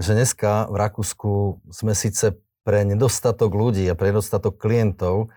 Takže 0.00 0.16
dneska 0.16 0.72
v 0.72 0.76
Rakúsku 0.80 1.60
sme 1.68 1.92
síce 1.92 2.40
pre 2.64 2.88
nedostatok 2.88 3.52
ľudí 3.52 3.84
a 3.92 3.92
pre 3.92 4.08
nedostatok 4.08 4.56
klientov 4.56 5.28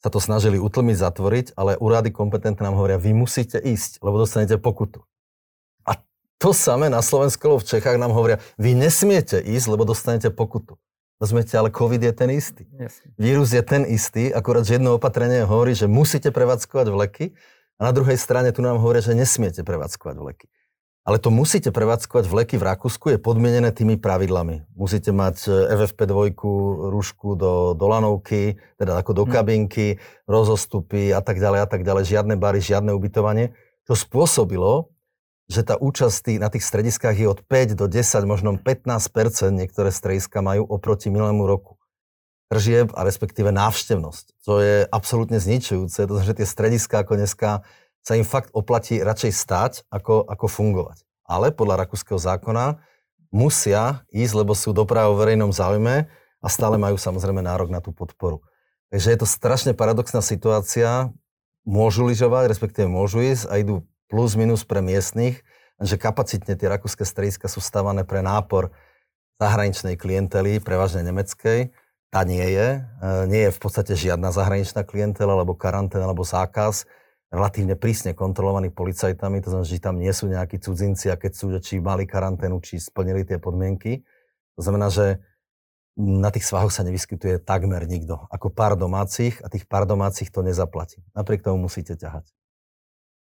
sa 0.00 0.08
to 0.08 0.16
snažili 0.16 0.56
utlmiť, 0.56 0.96
zatvoriť, 0.96 1.46
ale 1.60 1.76
úrady 1.76 2.08
kompetentné 2.08 2.64
nám 2.64 2.80
hovoria, 2.80 2.96
vy 2.96 3.12
musíte 3.12 3.60
ísť, 3.60 4.00
lebo 4.00 4.16
dostanete 4.16 4.56
pokutu. 4.56 5.04
A 5.84 6.00
to 6.40 6.56
samé 6.56 6.88
na 6.88 7.04
Slovensku, 7.04 7.60
v 7.60 7.68
Čechách 7.68 8.00
nám 8.00 8.16
hovoria, 8.16 8.40
vy 8.56 8.72
nesmiete 8.72 9.44
ísť, 9.44 9.76
lebo 9.76 9.84
dostanete 9.84 10.32
pokutu. 10.32 10.80
Rozumiete, 11.22 11.54
ale 11.54 11.70
COVID 11.70 12.02
je 12.02 12.12
ten 12.18 12.34
istý. 12.34 12.66
Yes. 12.74 12.98
Vírus 13.14 13.54
je 13.54 13.62
ten 13.62 13.86
istý, 13.86 14.34
akurát, 14.34 14.66
že 14.66 14.82
jedno 14.82 14.98
opatrenie 14.98 15.46
hovorí, 15.46 15.70
že 15.70 15.86
musíte 15.86 16.34
prevádzkovať 16.34 16.90
vleky 16.90 17.24
a 17.78 17.86
na 17.86 17.92
druhej 17.94 18.18
strane 18.18 18.50
tu 18.50 18.58
nám 18.58 18.82
hovoria, 18.82 19.06
že 19.06 19.14
nesmiete 19.14 19.62
prevádzkovať 19.62 20.18
vleky. 20.18 20.50
ale 21.06 21.22
to 21.22 21.34
musíte 21.34 21.70
prevádzkovať 21.70 22.26
vleky 22.26 22.54
v 22.58 22.66
Rakúsku, 22.66 23.14
je 23.14 23.18
podmienené 23.22 23.74
tými 23.74 23.98
pravidlami. 23.98 24.66
Musíte 24.74 25.10
mať 25.10 25.50
e, 25.50 25.50
FFP2, 25.74 26.30
rúšku 26.94 27.34
do, 27.34 27.74
do 27.74 27.86
lanovky, 27.90 28.58
teda 28.78 28.98
ako 29.02 29.10
do 29.10 29.24
hm. 29.26 29.30
kabinky, 29.30 29.86
rozostupy 30.26 31.10
a 31.14 31.18
tak 31.18 31.42
ďalej 31.42 31.60
a 31.62 31.68
tak 31.70 31.82
ďalej, 31.82 32.06
žiadne 32.06 32.34
bary, 32.38 32.62
žiadne 32.62 32.94
ubytovanie, 32.94 33.50
čo 33.86 33.98
spôsobilo, 33.98 34.91
že 35.52 35.62
tá 35.68 35.76
účasť 35.76 36.40
na 36.40 36.48
tých 36.48 36.64
strediskách 36.64 37.12
je 37.12 37.28
od 37.28 37.44
5 37.44 37.76
do 37.76 37.84
10, 37.84 38.24
možno 38.24 38.56
15 38.56 39.52
niektoré 39.52 39.92
strediska 39.92 40.40
majú 40.40 40.64
oproti 40.64 41.12
milému 41.12 41.44
roku 41.44 41.76
tržieb 42.52 42.92
a 42.92 43.00
respektíve 43.08 43.48
návštevnosť. 43.48 44.44
To 44.44 44.60
je 44.60 44.84
absolútne 44.92 45.40
zničujúce. 45.40 46.04
Že 46.04 46.36
tie 46.36 46.44
strediska 46.44 47.00
ako 47.00 47.16
dneska 47.16 47.64
sa 48.04 48.12
im 48.12 48.28
fakt 48.28 48.52
oplatí 48.52 49.00
radšej 49.00 49.32
stať, 49.32 49.72
ako, 49.88 50.28
ako 50.28 50.46
fungovať. 50.52 51.00
Ale 51.24 51.48
podľa 51.56 51.88
rakúskeho 51.88 52.20
zákona 52.20 52.76
musia 53.32 54.04
ísť, 54.12 54.34
lebo 54.44 54.52
sú 54.52 54.76
doprava 54.76 55.08
o 55.08 55.16
verejnom 55.16 55.48
záujme 55.48 56.12
a 56.44 56.46
stále 56.52 56.76
majú 56.76 57.00
samozrejme 57.00 57.40
nárok 57.40 57.72
na 57.72 57.80
tú 57.80 57.96
podporu. 57.96 58.44
Takže 58.92 59.16
je 59.16 59.18
to 59.24 59.24
strašne 59.24 59.72
paradoxná 59.72 60.20
situácia. 60.20 61.08
Môžu 61.64 62.04
lyžovať, 62.04 62.52
respektíve 62.52 62.90
môžu 62.90 63.24
ísť 63.24 63.48
a 63.48 63.56
idú 63.62 63.86
plus 64.12 64.36
minus 64.36 64.68
pre 64.68 64.84
miestnych, 64.84 65.40
že 65.80 65.96
kapacitne 65.96 66.52
tie 66.52 66.68
rakúske 66.68 67.08
strediska 67.08 67.48
sú 67.48 67.64
stavané 67.64 68.04
pre 68.04 68.20
nápor 68.20 68.68
zahraničnej 69.40 69.96
klientely, 69.96 70.60
prevažne 70.60 71.00
nemeckej. 71.00 71.72
Tá 72.12 72.28
nie 72.28 72.44
je. 72.44 72.68
E, 72.76 72.80
nie 73.32 73.48
je 73.48 73.56
v 73.56 73.60
podstate 73.64 73.96
žiadna 73.96 74.28
zahraničná 74.36 74.84
klientela, 74.84 75.32
alebo 75.32 75.56
karanténa, 75.56 76.04
alebo 76.04 76.28
zákaz 76.28 76.84
relatívne 77.32 77.80
prísne 77.80 78.12
kontrolovaní 78.12 78.68
policajtami, 78.68 79.40
to 79.40 79.48
znamená, 79.48 79.64
že 79.64 79.80
tam 79.80 79.96
nie 79.96 80.12
sú 80.12 80.28
nejakí 80.28 80.60
cudzinci 80.60 81.08
a 81.08 81.16
keď 81.16 81.32
sú, 81.32 81.48
či 81.64 81.80
mali 81.80 82.04
karanténu, 82.04 82.60
či 82.60 82.76
splnili 82.76 83.24
tie 83.24 83.40
podmienky. 83.40 84.04
To 84.54 84.60
znamená, 84.60 84.92
že 84.92 85.24
na 85.96 86.28
tých 86.28 86.44
svahoch 86.44 86.68
sa 86.68 86.84
nevyskytuje 86.84 87.40
takmer 87.40 87.88
nikto. 87.88 88.28
Ako 88.28 88.52
pár 88.52 88.76
domácich 88.76 89.40
a 89.40 89.48
tých 89.48 89.64
pár 89.64 89.88
domácich 89.88 90.28
to 90.28 90.44
nezaplatí. 90.44 91.00
Napriek 91.16 91.40
tomu 91.40 91.64
musíte 91.64 91.96
ťahať. 91.96 92.28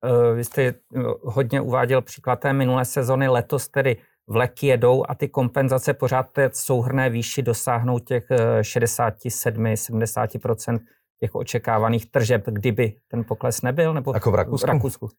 E, 0.03 0.33
vy 0.35 0.43
jste 0.43 0.61
e, 0.61 0.75
hodně 1.23 1.61
uváděl 1.61 2.01
příklad 2.01 2.39
té 2.39 2.53
minulé 2.53 2.85
sezony, 2.85 3.27
letos 3.27 3.67
tedy 3.67 3.97
vleky 4.27 4.67
jedou 4.67 5.03
a 5.09 5.15
ty 5.15 5.29
kompenzace 5.29 5.93
pořád 5.93 6.29
té 6.31 6.49
souhrné 6.53 7.09
výši 7.09 7.41
dosáhnou 7.41 7.99
těch 7.99 8.27
67-70 8.61 10.79
těch 11.19 11.35
očekávaných 11.35 12.11
tržeb, 12.11 12.43
kdyby 12.45 12.95
ten 13.07 13.23
pokles 13.23 13.61
nebyl? 13.61 13.93
Nebo 13.93 14.11
Ako 14.11 14.31
v 14.31 14.35
Rakúsku? 14.35 14.67
V 14.67 14.69
Rakúsku. 14.69 15.09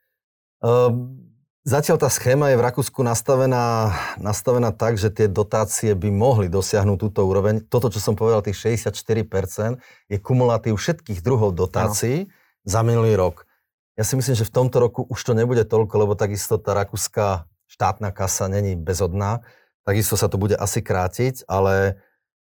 Uh, 0.64 0.92
zatiaľ 1.64 1.96
tá 1.96 2.12
schéma 2.12 2.52
je 2.52 2.60
v 2.60 2.64
Rakúsku 2.64 3.00
nastavená, 3.00 3.96
nastavená 4.20 4.72
tak, 4.72 5.00
že 5.00 5.08
tie 5.08 5.28
dotácie 5.28 5.96
by 5.96 6.12
mohli 6.12 6.52
dosiahnuť 6.52 6.98
túto 7.00 7.24
úroveň. 7.24 7.64
Toto, 7.64 7.88
čo 7.88 8.04
som 8.04 8.16
povedal, 8.16 8.44
tých 8.44 8.84
64%, 8.84 9.80
je 10.12 10.18
kumulátív 10.20 10.76
všetkých 10.76 11.24
druhov 11.24 11.56
dotácií 11.56 12.28
ano. 12.28 12.32
za 12.68 12.80
minulý 12.84 13.16
rok. 13.16 13.48
Ja 13.94 14.02
si 14.02 14.18
myslím, 14.18 14.34
že 14.34 14.48
v 14.48 14.54
tomto 14.54 14.82
roku 14.82 15.06
už 15.06 15.20
to 15.22 15.32
nebude 15.38 15.62
toľko, 15.66 15.94
lebo 16.02 16.12
takisto 16.18 16.58
tá 16.58 16.74
rakúska 16.74 17.46
štátna 17.70 18.10
kasa 18.10 18.50
není 18.50 18.74
bezodná. 18.74 19.46
Takisto 19.86 20.18
sa 20.18 20.26
to 20.26 20.40
bude 20.40 20.58
asi 20.58 20.82
krátiť, 20.82 21.46
ale 21.46 22.02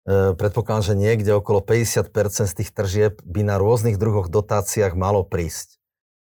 E, 0.07 0.31
predpokladám, 0.39 0.95
že 0.95 0.95
niekde 0.95 1.35
okolo 1.35 1.59
50% 1.59 2.47
z 2.47 2.55
tých 2.55 2.71
tržieb 2.71 3.19
by 3.27 3.43
na 3.43 3.59
rôznych 3.59 3.99
druhoch 3.99 4.31
dotáciách 4.31 4.95
malo 4.95 5.27
prísť. 5.27 5.75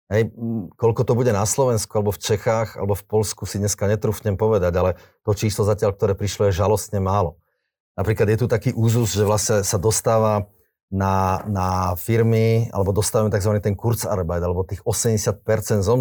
Hej, 0.07 0.31
koľko 0.79 1.03
to 1.03 1.13
bude 1.19 1.31
na 1.35 1.43
Slovensku, 1.43 1.91
alebo 1.99 2.15
v 2.15 2.23
Čechách, 2.23 2.79
alebo 2.79 2.95
v 2.95 3.03
Polsku 3.03 3.43
si 3.43 3.59
dneska 3.59 3.83
netrúfnem 3.91 4.39
povedať, 4.39 4.71
ale 4.79 4.91
to 5.27 5.35
číslo 5.35 5.67
zatiaľ, 5.67 5.91
ktoré 5.95 6.15
prišlo, 6.15 6.47
je 6.47 6.59
žalostne 6.63 7.03
málo. 7.03 7.43
Napríklad 7.99 8.31
je 8.31 8.37
tu 8.39 8.47
taký 8.47 8.71
úzus, 8.71 9.11
že 9.11 9.27
vlastne 9.27 9.67
sa 9.67 9.75
dostáva 9.75 10.47
na, 10.93 11.41
na 11.49 11.97
firmy, 11.97 12.69
alebo 12.69 12.93
dostávame 12.93 13.33
tzv. 13.33 13.57
ten 13.57 13.73
Kurzarbeit, 13.73 14.45
alebo 14.45 14.61
tých 14.61 14.85
80% 14.85 15.81
zo 15.81 15.97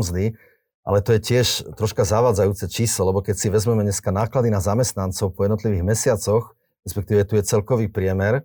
ale 0.83 0.99
to 0.99 1.15
je 1.15 1.21
tiež 1.23 1.79
troška 1.79 2.03
zavádzajúce 2.03 2.67
číslo, 2.67 3.09
lebo 3.15 3.23
keď 3.23 3.39
si 3.39 3.49
vezmeme 3.49 3.87
dneska 3.87 4.11
náklady 4.11 4.51
na 4.51 4.59
zamestnancov 4.59 5.31
po 5.33 5.47
jednotlivých 5.47 5.87
mesiacoch, 5.87 6.59
respektíve 6.83 7.23
tu 7.23 7.39
je 7.39 7.47
celkový 7.47 7.87
priemer, 7.87 8.43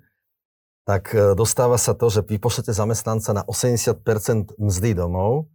tak 0.86 1.12
e, 1.18 1.34
dostáva 1.34 1.82
sa 1.82 1.98
to, 1.98 2.08
že 2.14 2.22
vy 2.24 2.38
pošlete 2.38 2.72
zamestnanca 2.72 3.34
na 3.34 3.44
80% 3.44 4.56
mzdy 4.56 4.92
domov 4.94 5.50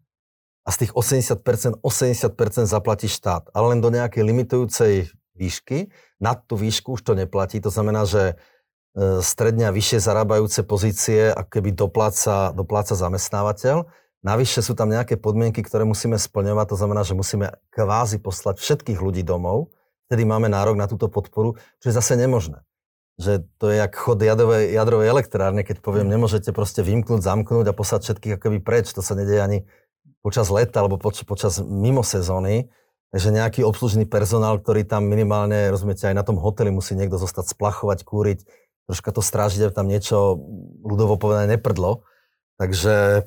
a 0.66 0.74
z 0.74 0.86
tých 0.86 0.92
80% 0.92 1.80
80% 1.80 2.66
zaplatí 2.66 3.06
štát, 3.06 3.54
ale 3.54 3.78
len 3.78 3.80
do 3.80 3.88
nejakej 3.94 4.22
limitujúcej 4.26 5.08
výšky. 5.38 5.88
Nad 6.18 6.44
tú 6.50 6.58
výšku 6.58 6.98
už 6.98 7.02
to 7.06 7.14
neplatí, 7.14 7.62
to 7.62 7.70
znamená, 7.70 8.04
že 8.04 8.36
stredne 9.24 9.68
a 9.68 9.74
vyššie 9.74 9.98
zarábajúce 10.04 10.62
pozície, 10.68 11.32
ako 11.32 11.48
keby 11.48 11.70
dopláca, 11.72 12.52
dopláca 12.52 12.92
zamestnávateľ. 12.92 13.88
Navyše 14.22 14.62
sú 14.62 14.78
tam 14.78 14.92
nejaké 14.92 15.18
podmienky, 15.18 15.64
ktoré 15.64 15.82
musíme 15.82 16.14
splňovať, 16.14 16.66
to 16.72 16.76
znamená, 16.78 17.02
že 17.02 17.18
musíme 17.18 17.58
kvázi 17.74 18.22
poslať 18.22 18.62
všetkých 18.62 19.02
ľudí 19.02 19.26
domov, 19.26 19.72
vtedy 20.06 20.22
máme 20.22 20.46
nárok 20.46 20.78
na 20.78 20.86
túto 20.86 21.10
podporu, 21.10 21.58
čo 21.82 21.90
je 21.90 21.96
zase 21.96 22.14
nemožné 22.14 22.62
že 23.20 23.44
to 23.60 23.68
je 23.68 23.76
jak 23.76 23.92
chod 23.92 24.18
jadrovej, 24.24 24.72
jadrovej 24.72 25.08
elektrárne, 25.12 25.62
keď 25.62 25.84
poviem, 25.84 26.08
mm. 26.08 26.12
nemôžete 26.16 26.50
proste 26.50 26.80
vymknúť, 26.80 27.20
zamknúť 27.20 27.68
a 27.68 27.76
poslať 27.76 28.00
všetkých 28.08 28.34
akoby 28.40 28.58
preč. 28.64 28.90
To 28.96 29.04
sa 29.04 29.12
nedieje 29.12 29.42
ani 29.42 29.58
počas 30.24 30.48
leta 30.48 30.80
alebo 30.80 30.96
poč, 30.96 31.22
počas 31.28 31.60
mimo 31.60 32.00
sezóny. 32.00 32.72
Takže 33.12 33.28
nejaký 33.28 33.60
obslužný 33.60 34.08
personál, 34.08 34.56
ktorý 34.56 34.88
tam 34.88 35.04
minimálne, 35.04 35.68
rozumiete, 35.68 36.08
aj 36.08 36.16
na 36.16 36.24
tom 36.24 36.40
hoteli 36.40 36.72
musí 36.72 36.96
niekto 36.96 37.20
zostať 37.20 37.52
splachovať, 37.52 38.08
kúriť, 38.08 38.48
troška 38.86 39.10
to 39.14 39.22
strážiť, 39.22 39.68
aby 39.68 39.74
tam 39.74 39.88
niečo 39.88 40.40
ľudovo 40.82 41.18
povedané 41.20 41.58
neprdlo. 41.58 42.02
Takže 42.56 43.26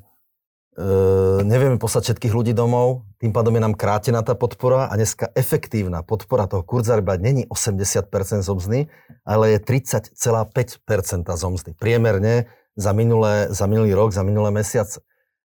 Uh, 0.76 1.40
nevieme 1.48 1.80
poslať 1.80 2.12
všetkých 2.12 2.36
ľudí 2.36 2.52
domov, 2.52 3.08
tým 3.24 3.32
pádom 3.32 3.56
je 3.56 3.64
nám 3.64 3.80
krátená 3.80 4.20
tá 4.28 4.36
podpora 4.36 4.92
a 4.92 4.94
dneska 5.00 5.32
efektívna 5.32 6.04
podpora 6.04 6.52
toho 6.52 6.68
kurzarbeit 6.68 7.24
není 7.24 7.48
80% 7.48 8.12
zo 8.44 8.54
mzdy, 8.60 8.92
ale 9.24 9.56
je 9.56 9.60
30,5% 9.64 11.32
zo 11.32 11.48
mzdy. 11.48 11.80
Priemerne 11.80 12.52
za, 12.76 12.92
minulé, 12.92 13.48
za 13.56 13.72
minulý 13.72 13.96
rok, 13.96 14.12
za 14.12 14.20
minulé 14.28 14.52
mesiace. 14.52 15.00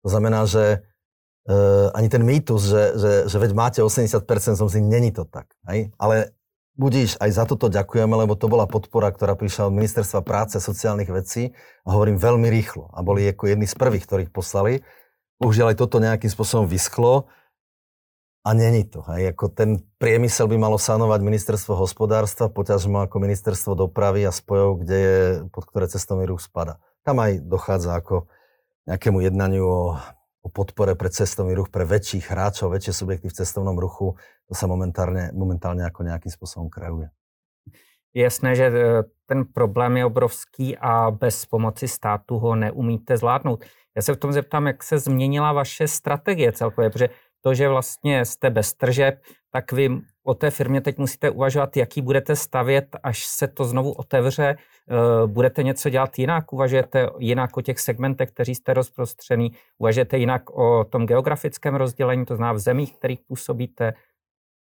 To 0.01 0.09
znamená, 0.09 0.49
že 0.49 0.81
uh, 1.45 1.93
ani 1.93 2.09
ten 2.09 2.25
mýtus, 2.25 2.65
že, 2.65 2.83
že, 2.97 3.13
že 3.29 3.37
veď 3.37 3.51
máte 3.53 3.79
80% 3.85 4.25
zo 4.57 4.65
mzdy, 4.65 4.81
není 4.81 5.13
to 5.13 5.29
tak. 5.29 5.53
Hej? 5.69 5.93
Ale 6.01 6.33
budíš, 6.75 7.19
aj 7.19 7.31
za 7.35 7.43
toto 7.47 7.67
ďakujeme, 7.67 8.11
lebo 8.13 8.35
to 8.35 8.51
bola 8.51 8.67
podpora, 8.67 9.11
ktorá 9.11 9.35
prišla 9.35 9.71
od 9.71 9.77
Ministerstva 9.77 10.21
práce 10.23 10.57
a 10.57 10.63
sociálnych 10.63 11.11
vecí 11.11 11.51
a 11.83 11.95
hovorím 11.95 12.17
veľmi 12.19 12.47
rýchlo. 12.47 12.91
A 12.95 13.03
boli 13.03 13.27
ako 13.27 13.51
jedni 13.51 13.67
z 13.67 13.75
prvých, 13.75 14.07
ktorých 14.07 14.31
poslali 14.31 14.81
bohužiaľ 15.41 15.73
aj 15.73 15.77
toto 15.81 15.97
nejakým 15.97 16.29
spôsobom 16.29 16.69
vyschlo 16.69 17.25
a 18.45 18.53
není 18.53 18.85
to. 18.85 19.01
Hej. 19.09 19.33
Ako 19.33 19.49
ten 19.49 19.81
priemysel 19.97 20.45
by 20.45 20.61
malo 20.61 20.77
sanovať 20.77 21.17
ministerstvo 21.25 21.73
hospodárstva, 21.73 22.53
poťažmo 22.53 23.01
ako 23.01 23.17
ministerstvo 23.17 23.73
dopravy 23.73 24.21
a 24.29 24.31
spojov, 24.33 24.85
kde 24.85 24.97
je, 24.97 25.17
pod 25.49 25.65
ktoré 25.65 25.89
cestovný 25.89 26.29
ruch 26.29 26.45
spada. 26.45 26.77
Tam 27.01 27.17
aj 27.17 27.41
dochádza 27.41 27.97
ako 27.97 28.29
nejakému 28.85 29.25
jednaniu 29.25 29.65
o, 29.65 29.81
o 30.41 30.49
podpore 30.49 30.97
pre 30.97 31.09
cestovný 31.13 31.53
ruch 31.53 31.69
pre 31.69 31.85
väčších 31.85 32.33
hráčov, 32.33 32.73
väčšie 32.73 32.93
subjekty 32.93 33.29
v 33.29 33.37
cestovnom 33.37 33.77
ruchu. 33.77 34.17
To 34.49 34.53
sa 34.57 34.65
momentálne, 34.65 35.29
momentálne 35.31 35.85
ako 35.85 36.01
nejakým 36.03 36.33
spôsobom 36.33 36.67
kreuje. 36.67 37.13
Je 38.11 38.21
jasné, 38.27 38.55
že 38.55 38.67
e, 38.67 38.73
ten 39.25 39.47
problém 39.47 40.01
je 40.01 40.05
obrovský 40.05 40.67
a 40.75 41.11
bez 41.11 41.45
pomoci 41.45 41.87
státu 41.87 42.37
ho 42.37 42.55
neumíte 42.55 43.17
zvládnout. 43.17 43.63
Já 43.95 44.01
se 44.01 44.13
v 44.13 44.17
tom 44.17 44.31
zeptám, 44.31 44.67
jak 44.67 44.83
se 44.83 44.99
změnila 44.99 45.53
vaše 45.53 45.87
strategie 45.87 46.51
celkově, 46.51 46.89
protože 46.89 47.09
to, 47.41 47.53
že 47.53 47.69
vlastně 47.69 48.25
jste 48.25 48.49
bez 48.49 48.73
tržeb, 48.73 49.21
tak 49.51 49.71
vy 49.71 49.89
o 50.23 50.33
té 50.33 50.51
firmě 50.51 50.81
teď 50.81 50.97
musíte 50.97 51.29
uvažovat, 51.29 51.77
jaký 51.77 52.01
budete 52.01 52.35
stavět, 52.35 52.95
až 53.03 53.25
se 53.25 53.47
to 53.47 53.65
znovu 53.65 53.91
otevře. 53.91 54.55
Eh, 54.55 55.27
budete 55.27 55.63
něco 55.63 55.89
dělat 55.89 56.19
jinak? 56.19 56.53
Uvažujete 56.53 57.09
jinak 57.19 57.57
o 57.57 57.61
těch 57.61 57.79
segmentech, 57.79 58.31
kteří 58.31 58.55
jste 58.55 58.73
rozprostřený? 58.73 59.51
Uvažujete 59.77 60.17
jinak 60.17 60.49
o 60.49 60.83
tom 60.83 61.05
geografickém 61.05 61.75
rozdělení, 61.75 62.25
to 62.25 62.35
znamená 62.35 62.53
v 62.53 62.59
zemích, 62.59 62.95
kterých 62.95 63.19
působíte? 63.27 63.93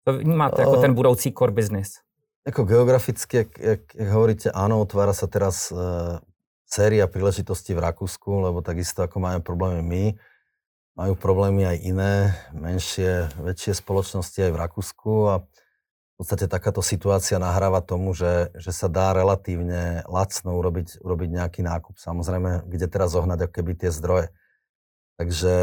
To 0.05 0.19
vnímáte 0.19 0.63
jako 0.63 0.77
ten 0.77 0.95
budoucí 0.95 1.33
core 1.33 1.53
business? 1.53 2.01
Ako 2.47 2.65
geograficky, 2.65 3.37
jak, 3.37 3.59
jak, 3.59 3.81
jak 3.95 4.09
hovoríte, 4.09 4.49
áno, 4.49 4.81
otvára 4.81 5.13
sa 5.13 5.29
teraz 5.29 5.69
uh, 5.69 6.17
séria 6.65 7.05
príležitostí 7.05 7.77
v 7.77 7.85
Rakúsku, 7.85 8.41
lebo 8.41 8.65
takisto 8.65 9.05
ako 9.05 9.21
máme 9.21 9.45
problémy 9.45 9.85
my, 9.85 10.05
majú 10.99 11.15
problémy 11.15 11.63
aj 11.63 11.77
iné, 11.87 12.15
menšie, 12.51 13.31
väčšie 13.39 13.79
spoločnosti 13.79 14.35
aj 14.43 14.51
v 14.51 14.61
Rakúsku 14.67 15.13
a 15.31 15.35
v 15.47 16.15
podstate 16.19 16.51
takáto 16.51 16.83
situácia 16.83 17.39
nahráva 17.39 17.79
tomu, 17.79 18.11
že, 18.11 18.51
že 18.59 18.75
sa 18.75 18.91
dá 18.91 19.15
relatívne 19.15 20.03
lacno 20.11 20.59
urobiť, 20.59 20.99
urobiť 20.99 21.29
nejaký 21.31 21.61
nákup. 21.63 22.03
Samozrejme, 22.03 22.67
kde 22.67 22.87
teraz 22.91 23.15
zohnať 23.15 23.47
ako 23.47 23.53
keby 23.63 23.73
tie 23.79 23.95
zdroje. 23.95 24.35
Takže 25.23 25.55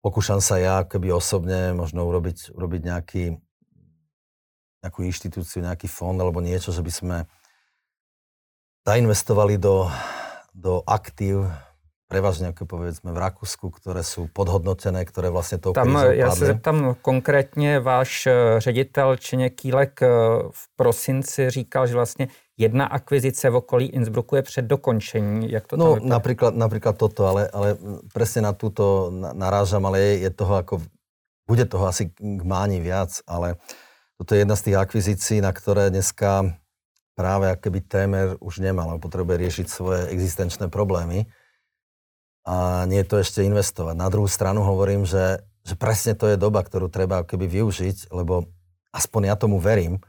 pokúšam 0.00 0.40
sa 0.40 0.56
ja 0.56 0.80
keby 0.88 1.12
osobne 1.12 1.76
možno 1.76 2.08
urobiť, 2.08 2.56
urobiť 2.56 2.82
nejaký 2.88 3.24
nejakú 4.80 5.04
inštitúciu, 5.04 5.60
nejaký 5.60 5.90
fond 5.90 6.16
alebo 6.16 6.40
niečo, 6.40 6.72
že 6.72 6.80
by 6.80 6.92
sme 6.94 7.16
zainvestovali 8.88 9.60
do, 9.60 9.90
do 10.56 10.80
aktív, 10.88 11.50
prevažne 12.08 12.56
ako 12.56 12.64
povedzme 12.64 13.12
v 13.12 13.20
Rakúsku, 13.20 13.68
ktoré 13.68 14.00
sú 14.00 14.32
podhodnotené, 14.32 15.04
ktoré 15.04 15.28
vlastne 15.28 15.60
tou 15.60 15.76
Tam, 15.76 15.92
já 16.08 16.32
se 16.32 16.46
zeptám 16.46 16.96
konkrétně, 17.02 17.80
váš 17.80 18.26
eh, 18.26 18.32
ředitel 18.58 19.16
Čeně 19.16 19.50
Kýlek 19.50 20.02
eh, 20.02 20.08
v 20.50 20.62
prosinci 20.76 21.50
říkal, 21.50 21.86
že 21.86 21.94
vlastně 21.94 22.28
jedna 22.56 22.86
akvizice 22.86 23.50
v 23.50 23.56
okolí 23.56 23.86
Innsbrucku 23.86 24.36
je 24.36 24.42
před 24.42 24.64
dokončení. 24.64 25.52
Jak 25.52 25.66
to 25.66 25.76
no, 25.76 25.94
tam 25.94 26.08
napríklad, 26.08 26.56
napríklad 26.56 26.96
toto, 26.96 27.26
ale, 27.28 27.48
ale 27.52 27.76
presne 28.10 28.42
na 28.42 28.52
túto 28.52 29.12
narážam, 29.12 29.86
ale 29.86 30.00
je, 30.00 30.12
je 30.26 30.30
toho 30.30 30.54
ako, 30.58 30.74
bude 31.46 31.64
toho 31.64 31.86
asi 31.86 32.10
k 32.18 32.42
máni 32.42 32.80
viac, 32.80 33.22
ale 33.28 33.62
toto 34.18 34.34
je 34.34 34.42
jedna 34.42 34.56
z 34.56 34.62
tých 34.62 34.76
akvizícií, 34.76 35.38
na 35.38 35.54
ktoré 35.54 35.94
dneska 35.94 36.58
práve 37.14 37.46
akoby 37.50 37.80
témer 37.86 38.26
už 38.42 38.58
nemá, 38.58 38.82
ale 38.82 38.98
potrebuje 38.98 39.38
riešiť 39.38 39.66
svoje 39.70 40.10
existenčné 40.10 40.66
problémy 40.66 41.30
a 42.44 42.86
nie 42.86 43.00
je 43.02 43.08
to 43.08 43.16
ešte 43.22 43.40
investovať. 43.46 43.94
Na 43.96 44.08
druhú 44.12 44.26
stranu 44.26 44.62
hovorím, 44.66 45.06
že, 45.06 45.42
že 45.64 45.74
presne 45.74 46.14
to 46.18 46.30
je 46.30 46.40
doba, 46.40 46.62
ktorú 46.62 46.90
treba 46.92 47.24
keby 47.24 47.46
využiť, 47.48 48.12
lebo 48.12 48.48
aspoň 48.92 49.32
ja 49.32 49.36
tomu 49.36 49.62
verím, 49.62 50.00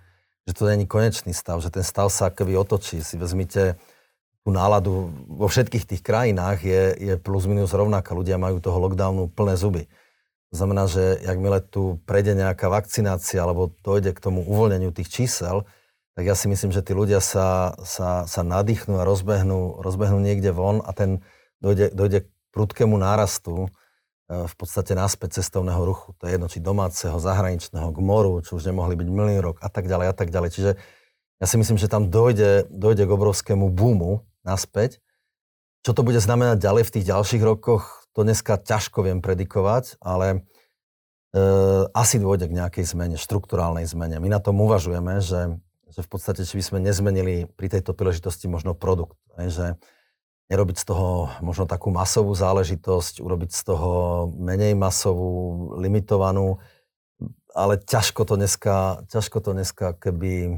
že 0.49 0.57
to 0.57 0.65
není 0.65 0.89
konečný 0.89 1.35
stav, 1.35 1.61
že 1.61 1.69
ten 1.69 1.85
stav 1.85 2.09
sa 2.09 2.33
keby 2.33 2.57
otočí. 2.57 3.05
Si 3.05 3.19
vezmite 3.19 3.77
tú 4.41 4.49
náladu 4.49 5.13
vo 5.29 5.45
všetkých 5.45 5.85
tých 5.85 6.01
krajinách 6.01 6.65
je, 6.65 6.81
je 6.97 7.13
plus 7.21 7.45
minus 7.45 7.75
rovnaká. 7.75 8.17
Ľudia 8.17 8.41
majú 8.41 8.57
toho 8.57 8.81
lockdownu 8.81 9.29
plné 9.29 9.59
zuby. 9.59 9.85
To 10.49 10.55
znamená, 10.57 10.89
že 10.89 11.21
jakmile 11.21 11.61
tu 11.61 12.01
prejde 12.09 12.33
nejaká 12.33 12.73
vakcinácia 12.73 13.37
alebo 13.45 13.69
dojde 13.85 14.17
k 14.17 14.23
tomu 14.23 14.41
uvoľneniu 14.41 14.89
tých 14.89 15.13
čísel, 15.13 15.69
tak 16.17 16.25
ja 16.25 16.33
si 16.33 16.49
myslím, 16.49 16.73
že 16.73 16.81
tí 16.81 16.97
ľudia 16.97 17.21
sa, 17.21 17.77
sa, 17.85 18.25
sa 18.25 18.41
nadýchnú 18.41 18.97
a 18.97 19.05
rozbehnú, 19.05 19.79
rozbehnú 19.85 20.17
niekde 20.17 20.49
von 20.49 20.81
a 20.81 20.91
ten 20.91 21.21
dojde, 21.63 21.91
dojde 21.93 22.19
k 22.25 22.27
prudkému 22.51 22.95
nárastu 22.97 23.67
e, 23.67 23.69
v 24.47 24.53
podstate 24.57 24.97
náspäť 24.97 25.39
cestovného 25.39 25.79
ruchu. 25.83 26.15
To 26.19 26.27
je 26.27 26.35
jedno, 26.35 26.47
či 26.49 26.63
domáceho, 26.63 27.15
zahraničného, 27.21 27.93
k 27.93 27.99
moru, 27.99 28.41
čo 28.41 28.57
už 28.57 28.71
nemohli 28.71 28.97
byť 28.97 29.07
milný 29.07 29.37
rok 29.39 29.61
a 29.61 29.69
tak 29.71 29.85
ďalej 29.87 30.07
a 30.11 30.15
tak 30.15 30.29
ďalej. 30.33 30.49
Čiže 30.55 30.71
ja 31.39 31.45
si 31.47 31.55
myslím, 31.55 31.79
že 31.79 31.91
tam 31.91 32.11
dojde, 32.11 32.67
dojde 32.67 33.07
k 33.07 33.15
obrovskému 33.15 33.71
boomu 33.71 34.27
naspäť. 34.43 34.99
Čo 35.87 35.95
to 35.95 36.03
bude 36.03 36.19
znamenať 36.19 36.59
ďalej 36.59 36.83
v 36.87 36.93
tých 36.99 37.05
ďalších 37.07 37.43
rokoch, 37.45 38.03
to 38.11 38.27
dneska 38.27 38.59
ťažko 38.59 39.07
viem 39.07 39.23
predikovať, 39.23 39.95
ale 40.03 40.27
e, 41.31 41.39
asi 41.95 42.19
dôjde 42.19 42.51
k 42.51 42.57
nejakej 42.59 42.83
zmene, 42.83 43.15
štruktúrálnej 43.15 43.87
zmene. 43.87 44.19
My 44.19 44.27
na 44.27 44.43
tom 44.43 44.59
uvažujeme, 44.59 45.23
že 45.23 45.55
že 45.89 46.05
v 46.05 46.09
podstate, 46.09 46.45
či 46.45 46.55
by 46.55 46.63
sme 46.63 46.79
nezmenili 46.85 47.49
pri 47.49 47.67
tejto 47.67 47.97
príležitosti 47.97 48.45
možno 48.45 48.77
produkt. 48.77 49.17
že 49.35 49.75
nerobiť 50.49 50.77
z 50.81 50.85
toho 50.89 51.29
možno 51.45 51.69
takú 51.69 51.93
masovú 51.93 52.33
záležitosť, 52.33 53.21
urobiť 53.21 53.53
z 53.53 53.61
toho 53.69 53.91
menej 54.33 54.73
masovú, 54.73 55.31
limitovanú, 55.77 56.57
ale 57.53 57.77
ťažko 57.77 58.25
to 58.25 58.33
dneska, 58.33 59.05
ťažko 59.13 59.37
to 59.45 59.49
dneska 59.53 59.93
keby 60.01 60.57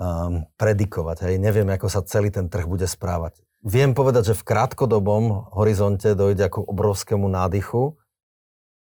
um, 0.00 0.48
predikovať. 0.56 1.28
Hej. 1.28 1.34
Neviem, 1.36 1.68
ako 1.68 1.92
sa 1.92 2.00
celý 2.04 2.32
ten 2.32 2.48
trh 2.48 2.64
bude 2.64 2.88
správať. 2.88 3.36
Viem 3.60 3.92
povedať, 3.92 4.32
že 4.32 4.38
v 4.38 4.46
krátkodobom 4.46 5.52
horizonte 5.52 6.14
dojde 6.14 6.48
ako 6.48 6.64
obrovskému 6.72 7.26
nádychu, 7.28 7.98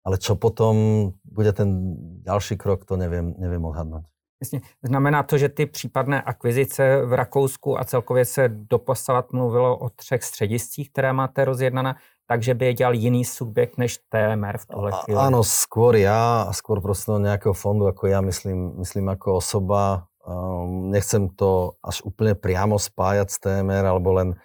ale 0.07 0.17
čo 0.17 0.39
potom 0.41 1.11
bude 1.27 1.53
ten 1.53 1.99
ďalší 2.25 2.57
krok, 2.57 2.89
to 2.89 2.97
neviem, 2.97 3.37
neviem 3.37 3.61
odhadnúť. 3.61 4.09
Jasně. 4.41 4.61
Znamená 4.83 5.23
to, 5.23 5.39
že 5.39 5.49
ty 5.49 5.67
případné 5.67 6.23
akvizice 6.23 7.07
v 7.07 7.13
Rakousku 7.13 7.81
a 7.81 7.85
celkově 7.85 8.25
se 8.25 8.49
doposavat 8.49 9.33
mluvilo 9.33 9.77
o 9.77 9.89
třech 9.91 10.25
střediscích, 10.25 10.91
které 10.91 11.13
máte 11.13 11.45
rozjednané, 11.45 11.95
takže 12.27 12.55
by 12.55 12.67
je 12.67 12.75
dělal 12.75 12.95
jiný 12.95 13.25
subjekt 13.25 13.79
než 13.79 13.99
TMR 14.09 14.59
v 14.59 14.67
tuhle 14.67 14.91
chvíli. 14.93 15.19
Áno, 15.19 15.43
skôr 15.43 15.99
ja, 15.99 16.47
skôr 16.55 16.79
proste 16.79 17.11
nejakého 17.11 17.53
fondu 17.53 17.91
ako 17.91 18.07
ja, 18.07 18.23
myslím, 18.23 18.79
myslím 18.81 19.11
ako 19.11 19.43
osoba. 19.43 20.07
Um, 20.23 20.95
nechcem 20.95 21.27
to 21.35 21.75
až 21.83 22.07
úplne 22.07 22.39
priamo 22.39 22.79
spájať 22.79 23.29
s 23.29 23.37
TMR, 23.43 23.83
alebo 23.83 24.15
len, 24.15 24.39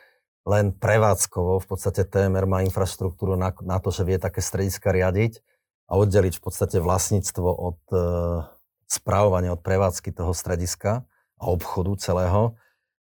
len 0.50 0.74
prevádzkovo. 0.74 1.62
V 1.62 1.68
podstate 1.70 2.10
TMR 2.10 2.50
má 2.50 2.66
infraštruktúru 2.66 3.38
na, 3.38 3.54
na 3.62 3.78
to, 3.78 3.94
že 3.94 4.02
vie 4.02 4.18
také 4.18 4.42
strediska 4.42 4.90
riadiť 4.90 5.46
a 5.86 6.02
oddeliť 6.02 6.42
v 6.42 6.44
podstate 6.44 6.82
vlastníctvo 6.82 7.48
od, 7.48 7.80
uh, 7.94 8.50
správovania, 8.96 9.56
od 9.56 9.62
prevádzky 9.62 10.16
toho 10.16 10.32
strediska 10.32 11.04
a 11.36 11.44
obchodu 11.52 12.00
celého, 12.00 12.56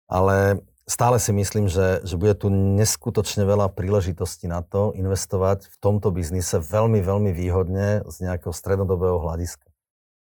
ale 0.08 0.64
stále 0.88 1.20
si 1.20 1.32
myslím, 1.32 1.68
že, 1.72 2.04
že 2.04 2.16
bude 2.20 2.36
tu 2.36 2.52
neskutočne 2.52 3.44
veľa 3.48 3.72
príležitostí 3.72 4.48
na 4.52 4.64
to 4.64 4.92
investovať 4.96 5.68
v 5.72 5.76
tomto 5.80 6.12
biznise 6.12 6.60
veľmi, 6.60 7.00
veľmi 7.00 7.32
výhodne 7.32 8.04
z 8.08 8.16
nejakého 8.24 8.52
strednodobého 8.52 9.20
hľadiska. 9.20 9.68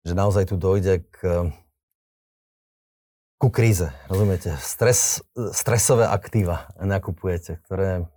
Že 0.08 0.14
naozaj 0.16 0.44
tu 0.52 0.56
dojde 0.56 1.04
k, 1.12 1.52
ku 3.40 3.48
kríze, 3.52 3.92
rozumiete? 4.08 4.56
Stres, 4.60 5.24
stresové 5.56 6.08
aktíva 6.08 6.72
nakupujete, 6.80 7.60
ktoré 7.68 8.08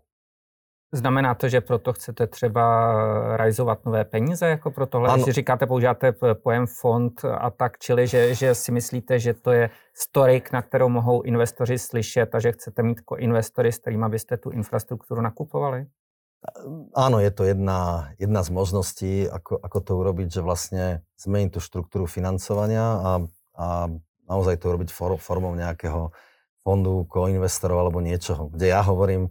Znamená 0.93 1.35
to, 1.35 1.49
že 1.49 1.61
proto 1.61 1.93
chcete 1.93 2.27
třeba 2.27 2.93
realizovat 3.37 3.85
nové 3.85 4.05
peníze, 4.05 4.47
jako 4.47 4.71
pro 4.71 4.87
tohle, 4.87 5.09
ano. 5.09 5.23
když 5.23 5.35
říkáte, 5.35 5.67
používáte 5.67 6.13
pojem 6.35 6.67
fond 6.67 7.25
a 7.25 7.51
tak, 7.51 7.79
čili 7.79 8.07
že, 8.07 8.35
že 8.35 8.55
si 8.55 8.73
myslíte, 8.73 9.19
že 9.19 9.35
to 9.35 9.53
je 9.53 9.71
storik, 9.95 10.53
na 10.53 10.63
kterou 10.63 10.89
mohou 10.89 11.23
investoři 11.23 11.79
slyšet 11.79 12.35
a 12.35 12.39
že 12.39 12.53
chcete 12.53 12.83
mít 12.83 12.99
jako 12.99 13.17
investory, 13.17 13.73
s 13.73 13.79
kterými 13.79 14.09
byste 14.09 14.37
tu 14.37 14.51
infrastrukturu 14.51 15.21
nakupovali? 15.21 15.87
Áno, 16.95 17.23
je 17.23 17.31
to 17.31 17.47
jedna, 17.47 18.11
jedna 18.19 18.43
z 18.43 18.51
možností, 18.51 19.31
ako, 19.31 19.63
ako 19.63 19.79
to 19.81 19.93
urobiť, 19.95 20.29
že 20.29 20.41
vlastne 20.43 20.85
zmeniť 21.15 21.55
tú 21.55 21.61
štruktúru 21.63 22.11
financovania 22.11 22.83
a, 22.83 23.13
a 23.55 23.67
naozaj 24.27 24.59
to 24.59 24.75
urobiť 24.75 24.91
for, 24.91 25.15
formou 25.23 25.55
nejakého 25.55 26.11
fondu, 26.67 27.07
koinvestorov 27.07 27.87
alebo 27.87 28.03
niečoho, 28.03 28.51
kde 28.51 28.75
ja 28.75 28.83
hovorím, 28.83 29.31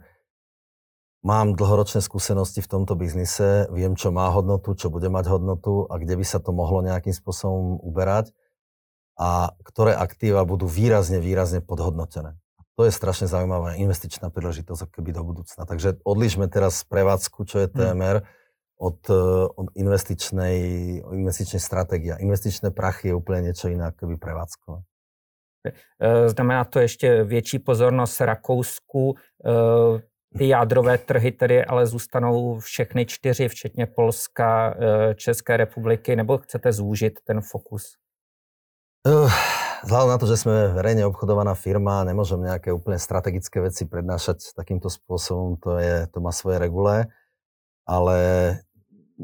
Mám 1.22 1.54
dlhoročné 1.54 2.02
skúsenosti 2.02 2.66
v 2.66 2.72
tomto 2.72 2.98
biznise, 2.98 3.70
viem, 3.70 3.94
čo 3.94 4.10
má 4.10 4.26
hodnotu, 4.34 4.74
čo 4.74 4.90
bude 4.90 5.06
mať 5.06 5.30
hodnotu 5.30 5.86
a 5.86 6.02
kde 6.02 6.18
by 6.18 6.26
sa 6.26 6.42
to 6.42 6.50
mohlo 6.50 6.82
nejakým 6.82 7.14
spôsobom 7.14 7.78
uberať 7.78 8.34
a 9.22 9.54
ktoré 9.62 9.94
aktíva 9.94 10.42
budú 10.50 10.66
výrazne, 10.66 11.22
výrazne 11.22 11.62
podhodnotené. 11.62 12.42
To 12.74 12.90
je 12.90 12.98
strašne 12.98 13.30
zaujímavá 13.30 13.78
investičná 13.78 14.34
príležitosť 14.34 14.90
keby 14.90 15.14
do 15.14 15.22
budúcna. 15.22 15.70
Takže 15.70 16.02
odlišme 16.02 16.50
teraz 16.50 16.82
prevádzku, 16.90 17.46
čo 17.46 17.62
je 17.62 17.68
TMR, 17.70 18.26
od, 18.82 18.98
od 19.54 19.68
investičnej, 19.78 20.58
investičnej 21.06 21.62
stratégie. 21.62 22.18
Investičné 22.18 22.74
prachy 22.74 23.14
je 23.14 23.18
úplne 23.18 23.54
niečo 23.54 23.70
iné 23.70 23.94
ako 23.94 24.18
prevádzkové. 24.18 24.82
Znamená 26.26 26.66
to 26.66 26.80
ještě 26.80 27.24
větší 27.24 27.60
pozornost 27.60 28.22
Rakousku, 28.22 29.16
ty 30.38 30.48
jádrové 30.48 30.98
trhy 30.98 31.32
tedy 31.32 31.66
ale 31.66 31.86
zůstanou 31.86 32.60
všechny 32.60 33.06
čtyři, 33.06 33.48
včetně 33.48 33.86
Polska, 33.86 34.76
eh, 34.80 35.16
České 35.16 35.58
republiky, 35.58 36.16
nebo 36.16 36.38
chcete 36.38 36.74
zúžit 36.74 37.20
ten 37.24 37.42
fokus? 37.42 37.98
Uh, 39.02 39.26
vzhľadom 39.82 40.14
na 40.14 40.18
to, 40.22 40.30
že 40.30 40.46
sme 40.46 40.78
verejne 40.78 41.10
obchodovaná 41.10 41.58
firma, 41.58 42.06
nemôžem 42.06 42.38
nejaké 42.38 42.70
úplne 42.70 43.02
strategické 43.02 43.58
veci 43.58 43.90
prednášať 43.90 44.54
takýmto 44.54 44.94
spôsobom, 44.94 45.58
to, 45.58 45.82
je, 45.82 46.06
to 46.14 46.22
má 46.22 46.30
svoje 46.30 46.62
regule, 46.62 47.10
ale 47.90 48.18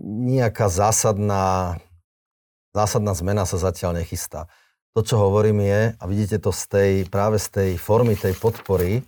nejaká 0.01 0.65
zásadná, 0.65 1.77
zásadná 2.73 3.13
zmena 3.13 3.45
sa 3.45 3.61
zatiaľ 3.61 4.01
nechystá. 4.01 4.49
To, 4.97 5.05
čo 5.05 5.21
hovorím 5.21 5.61
je, 5.61 5.81
a 5.93 6.03
vidíte 6.09 6.41
to 6.41 6.49
z 6.49 6.63
tej, 6.73 6.91
práve 7.05 7.37
z 7.37 7.47
tej 7.53 7.69
formy 7.77 8.17
tej 8.17 8.33
podpory, 8.33 9.05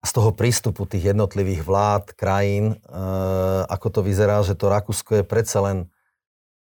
z 0.00 0.10
toho 0.16 0.32
prístupu 0.32 0.88
tých 0.88 1.12
jednotlivých 1.12 1.60
vlád, 1.60 2.04
krajín, 2.16 2.72
e, 2.72 2.76
ako 3.68 3.88
to 3.88 4.00
vyzerá, 4.00 4.40
že 4.40 4.56
to 4.56 4.72
Rakúsko 4.72 5.20
je 5.20 5.24
predsa 5.24 5.60
len 5.60 5.78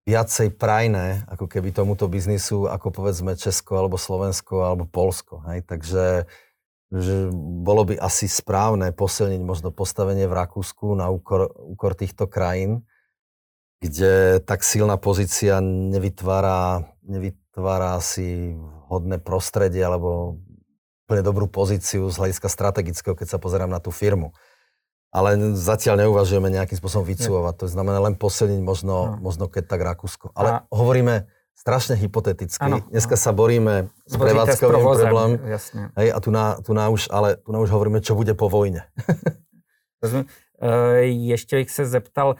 viacej 0.04 0.52
prajné, 0.60 1.24
ako 1.32 1.48
keby 1.48 1.72
tomuto 1.72 2.04
biznisu, 2.04 2.68
ako 2.68 2.92
povedzme 2.92 3.32
Česko, 3.40 3.80
alebo 3.80 3.96
Slovensko, 3.96 4.68
alebo 4.68 4.84
Polsko. 4.84 5.40
Hej? 5.48 5.64
Takže 5.64 6.28
že 6.94 7.32
bolo 7.64 7.90
by 7.90 7.98
asi 7.98 8.30
správne 8.30 8.94
posilniť 8.94 9.42
možno 9.42 9.74
postavenie 9.74 10.30
v 10.30 10.37
Rakúsku 10.37 10.94
na 10.94 11.10
úkor, 11.10 11.50
úkor 11.50 11.98
týchto 11.98 12.30
krajín, 12.30 12.87
kde 13.82 14.38
tak 14.44 14.62
silná 14.62 14.94
pozícia 14.94 15.58
nevytvára, 15.64 16.87
nevytvára 17.02 17.98
asi 17.98 18.54
hodné 18.87 19.18
prostredie 19.18 19.82
alebo 19.82 20.38
úplne 21.04 21.20
dobrú 21.20 21.44
pozíciu 21.44 22.08
z 22.08 22.16
hľadiska 22.16 22.48
strategického, 22.48 23.12
keď 23.12 23.36
sa 23.36 23.38
pozerám 23.38 23.68
na 23.68 23.78
tú 23.78 23.92
firmu. 23.92 24.32
Ale 25.14 25.38
zatiaľ 25.54 26.08
neuvažujeme 26.08 26.50
nejakým 26.50 26.74
spôsobom 26.74 27.06
vycúvať. 27.06 27.54
To 27.62 27.66
znamená 27.70 28.02
len 28.02 28.18
posilniť 28.18 28.60
možno, 28.64 29.14
no. 29.14 29.22
možno 29.22 29.46
keď 29.46 29.70
tak 29.70 29.80
Rakúsko. 29.84 30.34
Ale 30.34 30.50
a... 30.50 30.58
hovoríme, 30.74 31.30
strašne 31.54 31.94
hypoteticky. 31.94 32.58
Ano, 32.58 32.82
Dneska 32.90 33.14
ano. 33.14 33.22
sa 33.22 33.30
boríme 33.30 33.74
s 34.10 34.14
prevádzkovým 34.18 34.82
problém. 34.82 35.30
Hej, 35.94 36.08
a 36.10 36.18
tu 36.18 36.34
na, 36.34 36.58
tu 36.58 36.74
na 36.74 36.90
už, 36.90 37.06
ale 37.14 37.38
tu 37.38 37.54
na 37.54 37.62
už 37.62 37.70
hovoríme, 37.70 38.02
čo 38.02 38.18
bude 38.18 38.34
po 38.34 38.50
vojne. 38.50 38.90
Rozumím. 40.02 40.26
E, 40.60 41.00
ještě 41.04 41.56
bych 41.56 41.70
se 41.70 41.86
zeptal, 41.86 42.36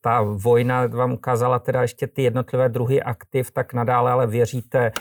ta 0.00 0.22
vojna 0.22 0.86
vám 0.86 1.12
ukázala 1.12 1.58
teda 1.58 1.82
ještě 1.82 2.06
ty 2.06 2.22
jednotlivé 2.22 2.68
druhy 2.68 3.02
aktiv, 3.02 3.50
tak 3.50 3.74
nadále 3.74 4.12
ale 4.12 4.26
věříte 4.26 4.86
e, 4.86 4.92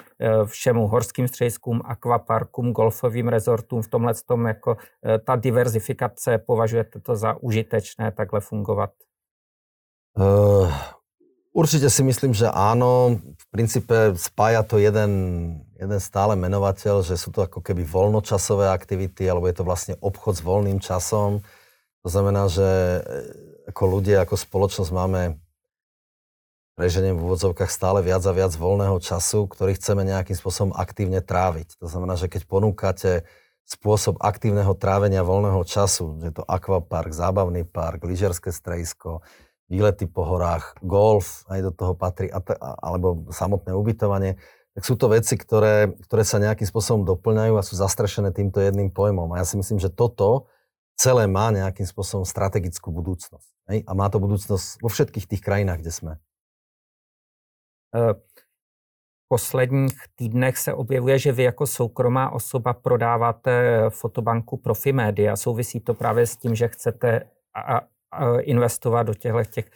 všemu 0.46 0.88
horským 0.88 1.28
střediskům, 1.28 1.82
akvaparkům, 1.86 2.72
golfovým 2.72 3.28
rezortům 3.28 3.82
v 3.82 3.88
tomhle 3.88 4.14
tom 4.26 4.46
jako 4.46 4.78
e, 5.06 5.20
ta 5.20 5.36
diverzifikace, 5.36 6.38
považujete 6.38 7.00
to 7.00 7.16
za 7.16 7.36
užitečné 7.42 8.12
takhle 8.12 8.40
fungovat? 8.40 8.90
Uh, 10.18 10.74
určite 11.54 11.90
si 11.90 12.02
myslím, 12.04 12.34
že 12.34 12.50
áno. 12.50 13.22
V 13.38 13.46
princípe 13.54 14.18
spája 14.18 14.66
to 14.66 14.82
jeden, 14.82 15.12
jeden 15.78 16.00
stále 16.02 16.34
menovateľ, 16.34 17.06
že 17.06 17.22
sú 17.22 17.30
to 17.30 17.46
ako 17.46 17.62
keby 17.62 17.86
voľnočasové 17.86 18.66
aktivity, 18.66 19.30
alebo 19.30 19.46
je 19.46 19.62
to 19.62 19.64
vlastne 19.64 19.94
obchod 20.02 20.34
s 20.34 20.42
voľným 20.42 20.82
časom 20.82 21.46
to 22.08 22.16
znamená, 22.16 22.48
že 22.48 23.04
ako 23.68 23.84
ľudia, 24.00 24.24
ako 24.24 24.40
spoločnosť 24.40 24.92
máme 24.96 25.36
preženiem 26.78 27.18
v 27.18 27.26
úvodzovkách 27.26 27.74
stále 27.74 28.06
viac 28.06 28.22
a 28.24 28.32
viac 28.32 28.54
voľného 28.54 29.02
času, 29.02 29.50
ktorý 29.50 29.76
chceme 29.76 30.06
nejakým 30.06 30.38
spôsobom 30.38 30.72
aktívne 30.78 31.26
tráviť. 31.26 31.82
To 31.82 31.90
znamená, 31.90 32.16
že 32.16 32.30
keď 32.30 32.46
ponúkate 32.46 33.26
spôsob 33.68 34.22
aktívneho 34.24 34.78
trávenia 34.78 35.26
voľného 35.26 35.60
času, 35.68 36.22
je 36.24 36.32
to 36.32 36.46
akvapark, 36.46 37.12
zábavný 37.12 37.68
park, 37.68 38.06
lyžerské 38.06 38.54
strejisko, 38.54 39.26
výlety 39.68 40.08
po 40.08 40.24
horách, 40.24 40.80
golf, 40.80 41.44
aj 41.52 41.60
do 41.66 41.72
toho 41.76 41.94
patrí, 41.98 42.32
alebo 42.80 43.28
samotné 43.34 43.76
ubytovanie, 43.76 44.40
tak 44.78 44.86
sú 44.86 44.94
to 44.94 45.10
veci, 45.10 45.34
ktoré, 45.34 45.90
ktoré 46.06 46.22
sa 46.22 46.38
nejakým 46.38 46.70
spôsobom 46.70 47.02
doplňajú 47.04 47.58
a 47.58 47.66
sú 47.66 47.74
zastrešené 47.74 48.30
týmto 48.30 48.62
jedným 48.62 48.94
pojmom. 48.94 49.34
A 49.34 49.42
ja 49.42 49.46
si 49.50 49.58
myslím, 49.58 49.82
že 49.82 49.90
toto 49.90 50.46
celé 50.94 51.26
má 51.26 51.50
nejakým 51.50 51.90
spôsobom 51.90 52.24
strategickú 52.24 52.94
budúcnosť. 52.94 53.57
Hej? 53.68 53.84
A 53.88 53.92
má 53.94 54.08
to 54.10 54.20
budúcnosť 54.20 54.82
vo 54.82 54.90
všetkých 54.90 55.28
tých 55.28 55.42
krajinách, 55.44 55.80
kde 55.84 55.92
sme. 55.92 56.14
E, 57.92 58.14
v 58.16 59.26
posledních 59.28 60.00
týdnech 60.16 60.58
se 60.58 60.74
objevuje, 60.74 61.20
že 61.20 61.32
vy 61.32 61.44
jako 61.44 61.68
soukromá 61.68 62.30
osoba 62.30 62.74
prodáváte 62.74 63.84
fotobanku 63.90 64.58
Profimedia. 64.58 65.36
Souvisí 65.36 65.80
to 65.80 65.94
právě 65.94 66.28
s 66.28 66.38
tím, 66.38 66.56
že 66.56 66.68
chcete 66.68 67.30
investovat 68.40 69.04
do 69.04 69.14
těchto 69.14 69.44
těch 69.44 69.66
e, 69.66 69.70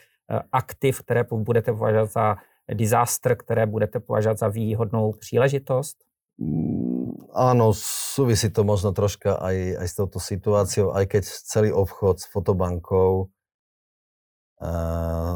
aktiv, 0.52 1.00
které 1.00 1.24
budete 1.24 1.72
považovat 1.72 2.10
za 2.10 2.36
disaster, 2.74 3.36
které 3.36 3.66
budete 3.66 4.00
považovat 4.00 4.38
za 4.38 4.48
výhodnou 4.48 5.12
příležitost? 5.12 5.96
Mm, 6.40 7.28
áno, 7.36 7.76
súvisí 7.76 8.48
to 8.48 8.64
možno 8.64 8.96
troška 8.96 9.36
aj, 9.36 9.84
aj 9.84 9.88
s 9.88 9.94
touto 9.94 10.18
situáciou, 10.18 10.96
aj 10.96 11.04
keď 11.06 11.22
celý 11.28 11.70
obchod 11.72 12.24
s 12.24 12.26
fotobankou 12.32 13.28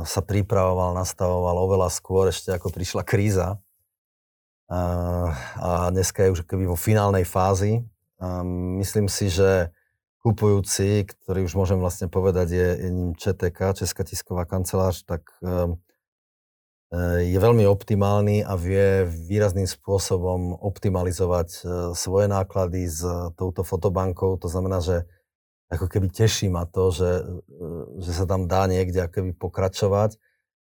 sa 0.07 0.21
pripravoval, 0.23 0.95
nastavoval 0.95 1.67
oveľa 1.67 1.91
skôr, 1.91 2.31
ešte 2.31 2.55
ako 2.55 2.71
prišla 2.71 3.03
kríza. 3.03 3.59
Uh, 4.67 5.31
a 5.63 5.95
dneska 5.95 6.27
je 6.27 6.35
už 6.35 6.43
keby 6.43 6.67
vo 6.67 6.75
finálnej 6.75 7.23
fázi. 7.23 7.87
Uh, 8.19 8.43
myslím 8.83 9.07
si, 9.07 9.31
že 9.31 9.71
kupujúci, 10.23 11.07
ktorý 11.07 11.47
už 11.47 11.55
môžem 11.55 11.79
vlastne 11.79 12.11
povedať, 12.11 12.49
je, 12.51 12.69
ním 12.91 13.15
ČTK, 13.15 13.79
Česká 13.79 14.03
tisková 14.03 14.43
kancelář, 14.43 15.07
tak 15.07 15.23
uh, 15.43 15.79
Eh, 16.87 17.35
je 17.35 17.39
veľmi 17.43 17.67
optimálny 17.67 18.47
a 18.47 18.55
vie 18.55 19.03
výrazným 19.11 19.67
spôsobom 19.67 20.55
optimalizovať 20.55 21.49
eh, 21.51 21.61
svoje 21.99 22.31
náklady 22.31 22.87
s 22.87 23.03
touto 23.35 23.67
fotobankou. 23.67 24.39
To 24.39 24.47
znamená, 24.47 24.79
že 24.79 25.03
ako 25.67 25.87
keby 25.91 26.11
teší 26.11 26.47
ma 26.47 26.63
to, 26.67 26.95
že, 26.95 27.11
že 27.99 28.13
sa 28.15 28.25
tam 28.25 28.47
dá 28.47 28.71
niekde 28.71 29.03
keby 29.11 29.35
pokračovať 29.35 30.15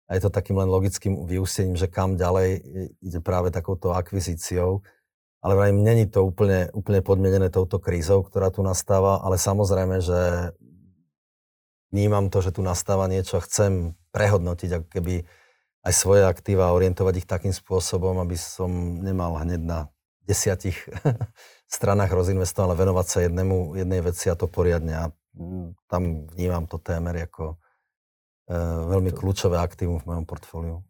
a 0.06 0.12
je 0.14 0.22
to 0.22 0.30
takým 0.30 0.60
len 0.62 0.70
logickým 0.70 1.26
vyústením, 1.26 1.80
že 1.80 1.90
kam 1.90 2.20
ďalej 2.20 2.62
ide 3.00 3.20
práve 3.24 3.50
takouto 3.50 3.96
akvizíciou. 3.96 4.84
Ale 5.42 5.58
vrajím, 5.58 5.82
není 5.82 6.06
to 6.06 6.22
úplne, 6.22 6.70
úplne 6.70 7.02
podmienené 7.02 7.50
touto 7.50 7.82
krízou, 7.82 8.22
ktorá 8.22 8.54
tu 8.54 8.62
nastáva, 8.62 9.26
ale 9.26 9.42
samozrejme, 9.42 9.98
že 9.98 10.54
vnímam 11.90 12.30
to, 12.30 12.46
že 12.46 12.54
tu 12.54 12.62
nastáva 12.62 13.10
niečo 13.10 13.42
a 13.42 13.46
chcem 13.48 13.98
prehodnotiť 14.14 14.70
ako 14.78 14.88
keby 14.92 15.16
aj 15.82 15.94
svoje 15.98 16.22
aktíva 16.30 16.70
a 16.70 16.76
orientovať 16.78 17.26
ich 17.26 17.28
takým 17.28 17.56
spôsobom, 17.56 18.22
aby 18.22 18.38
som 18.38 19.02
nemal 19.02 19.34
hneď 19.42 19.62
na 19.66 19.80
desiatich 20.32 20.88
stranách 21.76 22.12
rozinvestovať, 22.12 22.66
ale 22.68 22.80
venovať 22.80 23.06
sa 23.08 23.20
jednému, 23.28 23.76
jednej 23.76 24.02
veci 24.02 24.32
a 24.32 24.36
to 24.40 24.48
poriadne. 24.48 24.94
A 24.96 25.06
mm, 25.36 25.76
tam 25.92 26.28
vnímam 26.32 26.64
to 26.68 26.80
témer 26.80 27.28
ako 27.28 27.56
e, 28.48 28.56
veľmi 28.92 29.12
kľúčové 29.12 29.60
aktívum 29.60 30.00
v 30.00 30.08
mojom 30.08 30.26
portfóliu. 30.26 30.84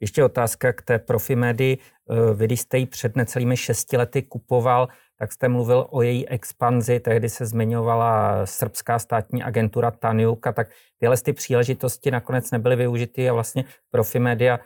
Ještě 0.00 0.24
otázka 0.24 0.72
k 0.72 0.82
té 0.82 0.98
Profimedii. 0.98 1.78
E, 1.78 2.34
vy, 2.34 2.44
když 2.44 2.60
jste 2.60 2.78
ji 2.78 2.86
před 2.86 3.16
necelými 3.16 3.56
šesti 3.56 3.96
lety 3.96 4.22
kupoval, 4.22 4.88
tak 5.18 5.32
jste 5.32 5.48
mluvil 5.48 5.86
o 5.90 6.02
její 6.02 6.28
expanzi, 6.28 7.00
tehdy 7.00 7.28
se 7.28 7.46
zmiňovala 7.46 8.46
srbská 8.46 8.98
státní 8.98 9.42
agentura 9.42 9.90
Taniuka, 9.90 10.52
tak 10.52 10.70
tyhle 10.98 11.16
ty 11.16 11.32
příležitosti 11.32 12.10
nakonec 12.10 12.50
nebyly 12.50 12.76
využity 12.76 13.28
a 13.28 13.32
vlastně 13.32 13.64
Profimedia 13.90 14.58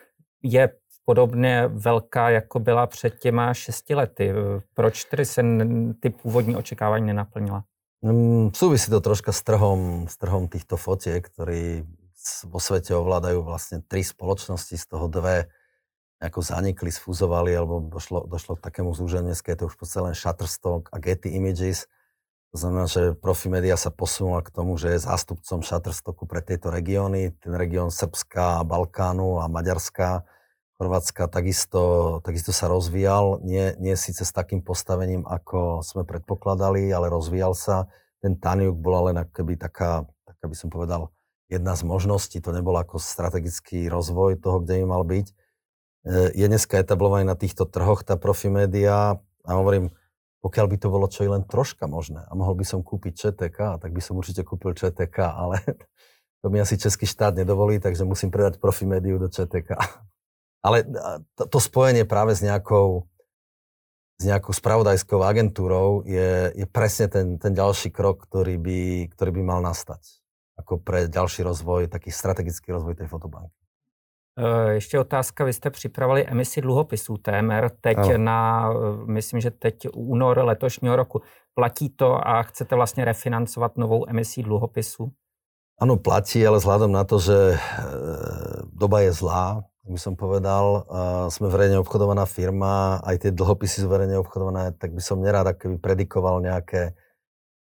je 0.42 0.68
podobně 1.04 1.68
velká, 1.68 2.30
jako 2.30 2.58
byla 2.58 2.86
před 2.86 3.18
těma 3.18 3.54
šesti 3.54 3.94
lety. 3.94 4.32
Proč 4.74 5.04
tedy 5.04 5.24
se 5.24 5.42
ty 6.00 6.10
původní 6.10 6.56
očekávání 6.56 7.06
nenaplnila? 7.06 7.64
Mm, 8.02 8.50
súvisí 8.50 8.90
to 8.90 9.00
troška 9.00 9.30
s 9.32 9.46
trhom, 9.46 10.10
s 10.10 10.18
trhom 10.18 10.50
týchto 10.50 10.74
fotiek, 10.74 11.22
ktorí 11.22 11.86
vo 12.50 12.58
svete 12.58 12.98
ovládajú 12.98 13.46
vlastne 13.46 13.78
tri 13.78 14.02
spoločnosti, 14.02 14.74
z 14.74 14.86
toho 14.90 15.06
dve 15.06 15.46
ako 16.22 16.38
zanikli, 16.42 16.90
sfúzovali, 16.90 17.50
alebo 17.54 17.82
došlo, 17.82 18.26
došlo 18.30 18.58
k 18.58 18.64
takému 18.70 18.94
zúženiu. 18.94 19.34
Dneska 19.34 19.54
je 19.54 19.58
to 19.58 19.66
už 19.66 19.74
v 19.74 20.10
len 20.10 20.14
Shutterstock 20.14 20.86
a 20.94 21.02
Getty 21.02 21.34
Images. 21.34 21.90
To 22.54 22.62
znamená, 22.62 22.86
že 22.86 23.18
Profimedia 23.18 23.74
sa 23.74 23.90
posunula 23.90 24.42
k 24.42 24.54
tomu, 24.54 24.78
že 24.78 24.94
je 24.94 25.02
zástupcom 25.02 25.66
Shutterstocku 25.66 26.26
pre 26.26 26.42
tieto 26.42 26.70
regióny. 26.70 27.34
Ten 27.42 27.54
región 27.58 27.90
Srbska, 27.90 28.62
Balkánu 28.62 29.42
a 29.42 29.50
Maďarska, 29.50 30.22
Chorvátska 30.82 31.30
takisto, 31.30 32.18
takisto 32.26 32.50
sa 32.50 32.66
rozvíjal. 32.66 33.38
Nie, 33.46 33.78
nie 33.78 33.94
síce 33.94 34.26
s 34.26 34.34
takým 34.34 34.66
postavením, 34.66 35.22
ako 35.22 35.86
sme 35.86 36.02
predpokladali, 36.02 36.90
ale 36.90 37.06
rozvíjal 37.06 37.54
sa. 37.54 37.86
Ten 38.18 38.34
Taniuk 38.34 38.74
bola 38.82 39.14
len 39.14 39.22
akoby 39.22 39.54
taká, 39.54 40.10
taká 40.26 40.50
by 40.50 40.56
som 40.58 40.74
povedal, 40.74 41.14
jedna 41.46 41.78
z 41.78 41.86
možností. 41.86 42.42
To 42.42 42.50
nebol 42.50 42.74
ako 42.74 42.98
strategický 42.98 43.86
rozvoj 43.86 44.42
toho, 44.42 44.58
kde 44.58 44.82
by 44.82 44.84
mal 44.90 45.06
byť. 45.06 45.26
E, 45.30 45.34
je 46.34 46.46
dneska 46.50 46.82
etablovaný 46.82 47.30
na 47.30 47.38
týchto 47.38 47.62
trhoch 47.62 48.02
tá 48.02 48.18
profimédia 48.18 49.22
a 49.22 49.50
hovorím, 49.54 49.94
pokiaľ 50.42 50.66
by 50.66 50.76
to 50.82 50.90
bolo 50.90 51.06
čo 51.06 51.22
i 51.22 51.30
len 51.30 51.46
troška 51.46 51.86
možné 51.86 52.26
a 52.26 52.34
mohol 52.34 52.58
by 52.58 52.66
som 52.66 52.82
kúpiť 52.82 53.30
ČTK, 53.30 53.78
tak 53.78 53.94
by 53.94 54.02
som 54.02 54.18
určite 54.18 54.42
kúpil 54.42 54.74
ČTK, 54.74 55.30
ale 55.30 55.62
to 56.42 56.50
mi 56.50 56.58
asi 56.58 56.74
český 56.74 57.06
štát 57.06 57.38
nedovolí, 57.38 57.78
takže 57.78 58.02
musím 58.02 58.34
predať 58.34 58.58
profimédiu 58.58 59.22
do 59.22 59.30
ČTK. 59.30 59.78
Ale 60.62 60.86
to, 61.34 61.46
to 61.46 61.58
spojenie 61.58 62.06
práve 62.06 62.38
s 62.38 62.40
nejakou, 62.40 63.10
s 64.18 64.24
nejakou 64.24 64.54
spravodajskou 64.54 65.18
agentúrou 65.26 66.06
je, 66.06 66.54
je 66.54 66.66
presne 66.70 67.10
ten, 67.10 67.38
ten 67.38 67.50
ďalší 67.50 67.90
krok, 67.90 68.30
ktorý 68.30 68.56
by, 68.62 68.80
ktorý 69.10 69.30
by 69.34 69.42
mal 69.42 69.60
nastať 69.60 70.22
ako 70.62 70.78
pre 70.78 71.10
ďalší 71.10 71.42
rozvoj, 71.42 71.90
taký 71.90 72.14
strategický 72.14 72.70
rozvoj 72.70 72.94
tej 72.94 73.10
fotobanky. 73.10 73.62
Eh, 74.38 74.72
ještě 74.72 75.00
otázka, 75.00 75.44
vy 75.44 75.52
jste 75.52 75.70
připravili 75.70 76.26
emisi 76.26 76.60
dluhopisů 76.60 77.16
TMR 77.16 77.70
teď 77.80 77.98
ano. 77.98 78.18
na, 78.18 78.70
eh, 78.72 79.06
myslím, 79.06 79.40
že 79.40 79.50
teď 79.50 79.88
únor 79.94 80.38
letošního 80.44 80.96
roku. 80.96 81.22
Platí 81.54 81.88
to 81.88 82.28
a 82.28 82.42
chcete 82.42 82.76
vlastně 82.76 83.04
refinancovat 83.04 83.76
novou 83.76 84.08
emisí 84.08 84.42
dluhopisů? 84.42 85.12
Áno, 85.82 85.96
platí, 85.98 86.46
ale 86.46 86.62
vzhľadom 86.62 86.94
na 86.94 87.02
to, 87.02 87.18
že 87.18 87.58
doba 88.70 89.02
je 89.02 89.12
zlá, 89.12 89.66
by 89.82 89.98
som 89.98 90.14
povedal, 90.14 90.86
sme 91.34 91.50
verejne 91.50 91.82
obchodovaná 91.82 92.22
firma, 92.22 93.02
aj 93.02 93.26
tie 93.26 93.30
dlhopisy 93.34 93.82
sú 93.82 93.88
verejne 93.90 94.22
obchodované, 94.22 94.78
tak 94.78 94.94
by 94.94 95.02
som 95.02 95.18
nerád 95.18 95.58
keby 95.58 95.82
predikoval 95.82 96.38
nejaké 96.38 96.94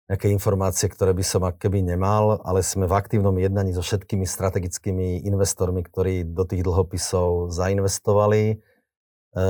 nejaké 0.07 0.31
informácie, 0.31 0.87
ktoré 0.87 1.11
by 1.11 1.23
som 1.23 1.43
keby 1.43 1.83
nemal, 1.83 2.39
ale 2.47 2.63
sme 2.63 2.87
v 2.87 2.95
aktívnom 2.95 3.35
jednaní 3.35 3.75
so 3.75 3.83
všetkými 3.83 4.23
strategickými 4.23 5.27
investormi, 5.27 5.83
ktorí 5.83 6.23
do 6.23 6.47
tých 6.47 6.63
dlhopisov 6.63 7.51
zainvestovali. 7.51 8.55
E, 8.55 9.45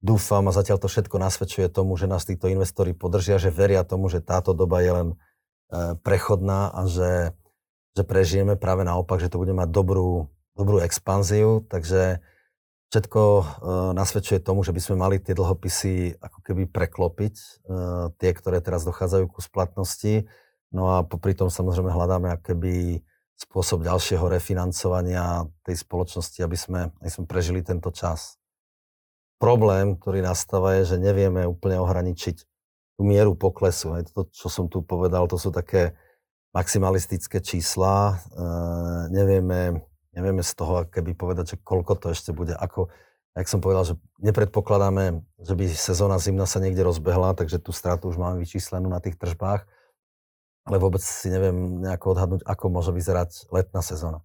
dúfam 0.00 0.44
a 0.48 0.56
zatiaľ 0.56 0.80
to 0.80 0.88
všetko 0.88 1.20
nasvedčuje 1.20 1.68
tomu, 1.68 2.00
že 2.00 2.08
nás 2.08 2.24
títo 2.24 2.48
investori 2.48 2.96
podržia, 2.96 3.36
že 3.36 3.52
veria 3.52 3.84
tomu, 3.84 4.08
že 4.08 4.24
táto 4.24 4.56
doba 4.56 4.80
je 4.80 4.92
len 4.96 5.08
e, 5.12 5.16
prechodná 6.00 6.72
a 6.72 6.88
že, 6.88 7.36
že 7.92 8.08
prežijeme 8.08 8.56
práve 8.56 8.88
naopak, 8.88 9.20
že 9.20 9.28
to 9.28 9.36
bude 9.36 9.52
mať 9.52 9.68
dobrú, 9.68 10.32
dobrú 10.56 10.82
expanziu. 10.82 11.64
Takže 11.66 12.22
Všetko 12.92 13.20
uh, 13.24 13.44
nasvedčuje 13.96 14.44
tomu, 14.44 14.60
že 14.60 14.76
by 14.76 14.80
sme 14.84 15.00
mali 15.00 15.16
tie 15.16 15.32
dlhopisy 15.32 16.20
ako 16.20 16.44
keby 16.44 16.68
preklopiť, 16.68 17.64
uh, 17.64 18.12
tie, 18.20 18.36
ktoré 18.36 18.60
teraz 18.60 18.84
dochádzajú 18.84 19.32
ku 19.32 19.40
splatnosti. 19.40 20.28
No 20.76 20.92
a 20.92 21.00
popri 21.00 21.32
tom 21.32 21.48
samozrejme 21.48 21.88
hľadáme 21.88 22.28
akéby 22.36 23.00
spôsob 23.40 23.88
ďalšieho 23.88 24.28
refinancovania 24.28 25.48
tej 25.64 25.80
spoločnosti, 25.80 26.36
aby 26.44 26.52
sme, 26.60 26.80
aby 27.00 27.08
sme 27.08 27.24
prežili 27.24 27.64
tento 27.64 27.88
čas. 27.96 28.36
Problém, 29.40 29.96
ktorý 29.96 30.20
nastáva, 30.20 30.76
je, 30.76 30.92
že 30.92 30.96
nevieme 31.00 31.48
úplne 31.48 31.80
ohraničiť 31.80 32.36
tú 33.00 33.02
mieru 33.08 33.32
poklesu. 33.32 33.96
Aj 33.96 34.04
to, 34.04 34.28
čo 34.28 34.52
som 34.52 34.68
tu 34.68 34.84
povedal, 34.84 35.24
to 35.32 35.40
sú 35.40 35.48
také 35.48 35.96
maximalistické 36.52 37.40
čísla. 37.40 38.14
E, 38.14 38.46
nevieme, 39.10 39.82
nevieme 40.12 40.44
z 40.44 40.52
toho 40.56 40.84
keby 40.88 41.16
povedať, 41.16 41.56
že 41.56 41.60
koľko 41.60 41.96
to 41.96 42.06
ešte 42.12 42.30
bude. 42.32 42.52
Ako, 42.56 42.88
jak 43.36 43.48
som 43.48 43.60
povedal, 43.60 43.84
že 43.84 43.94
nepredpokladáme, 44.20 45.24
že 45.40 45.54
by 45.56 45.64
sezóna 45.72 46.20
zimna 46.20 46.44
sa 46.44 46.60
niekde 46.60 46.84
rozbehla, 46.84 47.36
takže 47.36 47.60
tú 47.60 47.72
stratu 47.72 48.12
už 48.12 48.20
máme 48.20 48.40
vyčíslenú 48.40 48.88
na 48.92 49.00
tých 49.00 49.16
tržbách 49.16 49.64
ale 50.62 50.76
vôbec 50.78 51.02
si 51.02 51.26
neviem 51.26 51.82
nejako 51.82 52.14
odhadnúť, 52.14 52.42
ako 52.46 52.64
môže 52.70 52.94
vyzerať 52.94 53.50
letná 53.50 53.82
sezóna. 53.82 54.22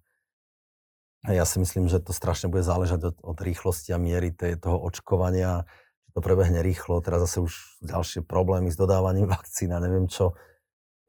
Ja 1.26 1.42
si 1.42 1.58
myslím, 1.58 1.90
že 1.90 1.98
to 1.98 2.14
strašne 2.14 2.46
bude 2.46 2.62
záležať 2.62 3.10
od, 3.10 3.16
od 3.18 3.38
rýchlosti 3.42 3.90
a 3.90 3.98
miery 3.98 4.30
tej, 4.30 4.54
toho 4.62 4.78
očkovania, 4.78 5.66
či 6.06 6.08
to 6.14 6.22
prebehne 6.22 6.62
rýchlo, 6.62 7.02
teraz 7.02 7.26
zase 7.26 7.42
už 7.42 7.52
ďalšie 7.82 8.22
problémy 8.22 8.70
s 8.70 8.78
dodávaním 8.78 9.26
vakcín 9.34 9.74
a 9.74 9.82
neviem 9.82 10.06
čo. 10.06 10.38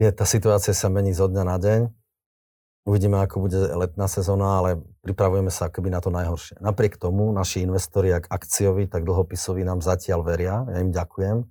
Je, 0.01 0.09
tá 0.09 0.25
situácia 0.25 0.73
sa 0.73 0.89
mení 0.89 1.13
zo 1.13 1.29
dňa 1.29 1.43
na 1.45 1.57
deň. 1.61 1.79
Uvidíme, 2.89 3.21
ako 3.21 3.45
bude 3.45 3.59
letná 3.77 4.09
sezóna, 4.09 4.57
ale 4.57 4.81
pripravujeme 5.05 5.53
sa 5.53 5.69
akoby 5.69 5.93
na 5.93 6.01
to 6.01 6.09
najhoršie. 6.09 6.57
Napriek 6.57 6.97
tomu 6.97 7.29
naši 7.29 7.61
investori, 7.61 8.09
ak 8.09 8.25
akcioví, 8.25 8.89
tak 8.89 9.05
dlhopisoví 9.05 9.61
nám 9.61 9.85
zatiaľ 9.85 10.25
veria. 10.25 10.65
Ja 10.65 10.81
im 10.81 10.89
ďakujem 10.89 11.45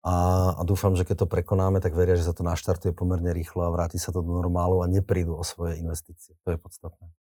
a, 0.00 0.14
a 0.56 0.62
dúfam, 0.64 0.96
že 0.96 1.04
keď 1.04 1.24
to 1.24 1.26
prekonáme, 1.28 1.84
tak 1.84 1.92
veria, 1.92 2.16
že 2.16 2.24
sa 2.24 2.32
to 2.32 2.40
naštartuje 2.40 2.96
pomerne 2.96 3.36
rýchlo 3.36 3.68
a 3.68 3.72
vráti 3.74 4.00
sa 4.00 4.16
to 4.16 4.24
do 4.24 4.32
normálu 4.32 4.80
a 4.80 4.88
neprídu 4.88 5.36
o 5.36 5.44
svoje 5.44 5.76
investície. 5.76 6.32
To 6.48 6.56
je 6.56 6.58
podstatné. 6.58 7.12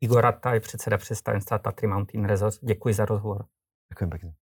Igor 0.00 0.24
Rataj, 0.24 0.64
predseda 0.64 0.96
představenstva 0.96 1.58
Tatry 1.58 1.86
Mountain 1.86 2.24
Resort. 2.24 2.56
Děkuji 2.64 2.94
za 2.94 3.04
rozhovor. 3.04 3.44
Ďakujem 3.92 4.10
pekne. 4.10 4.47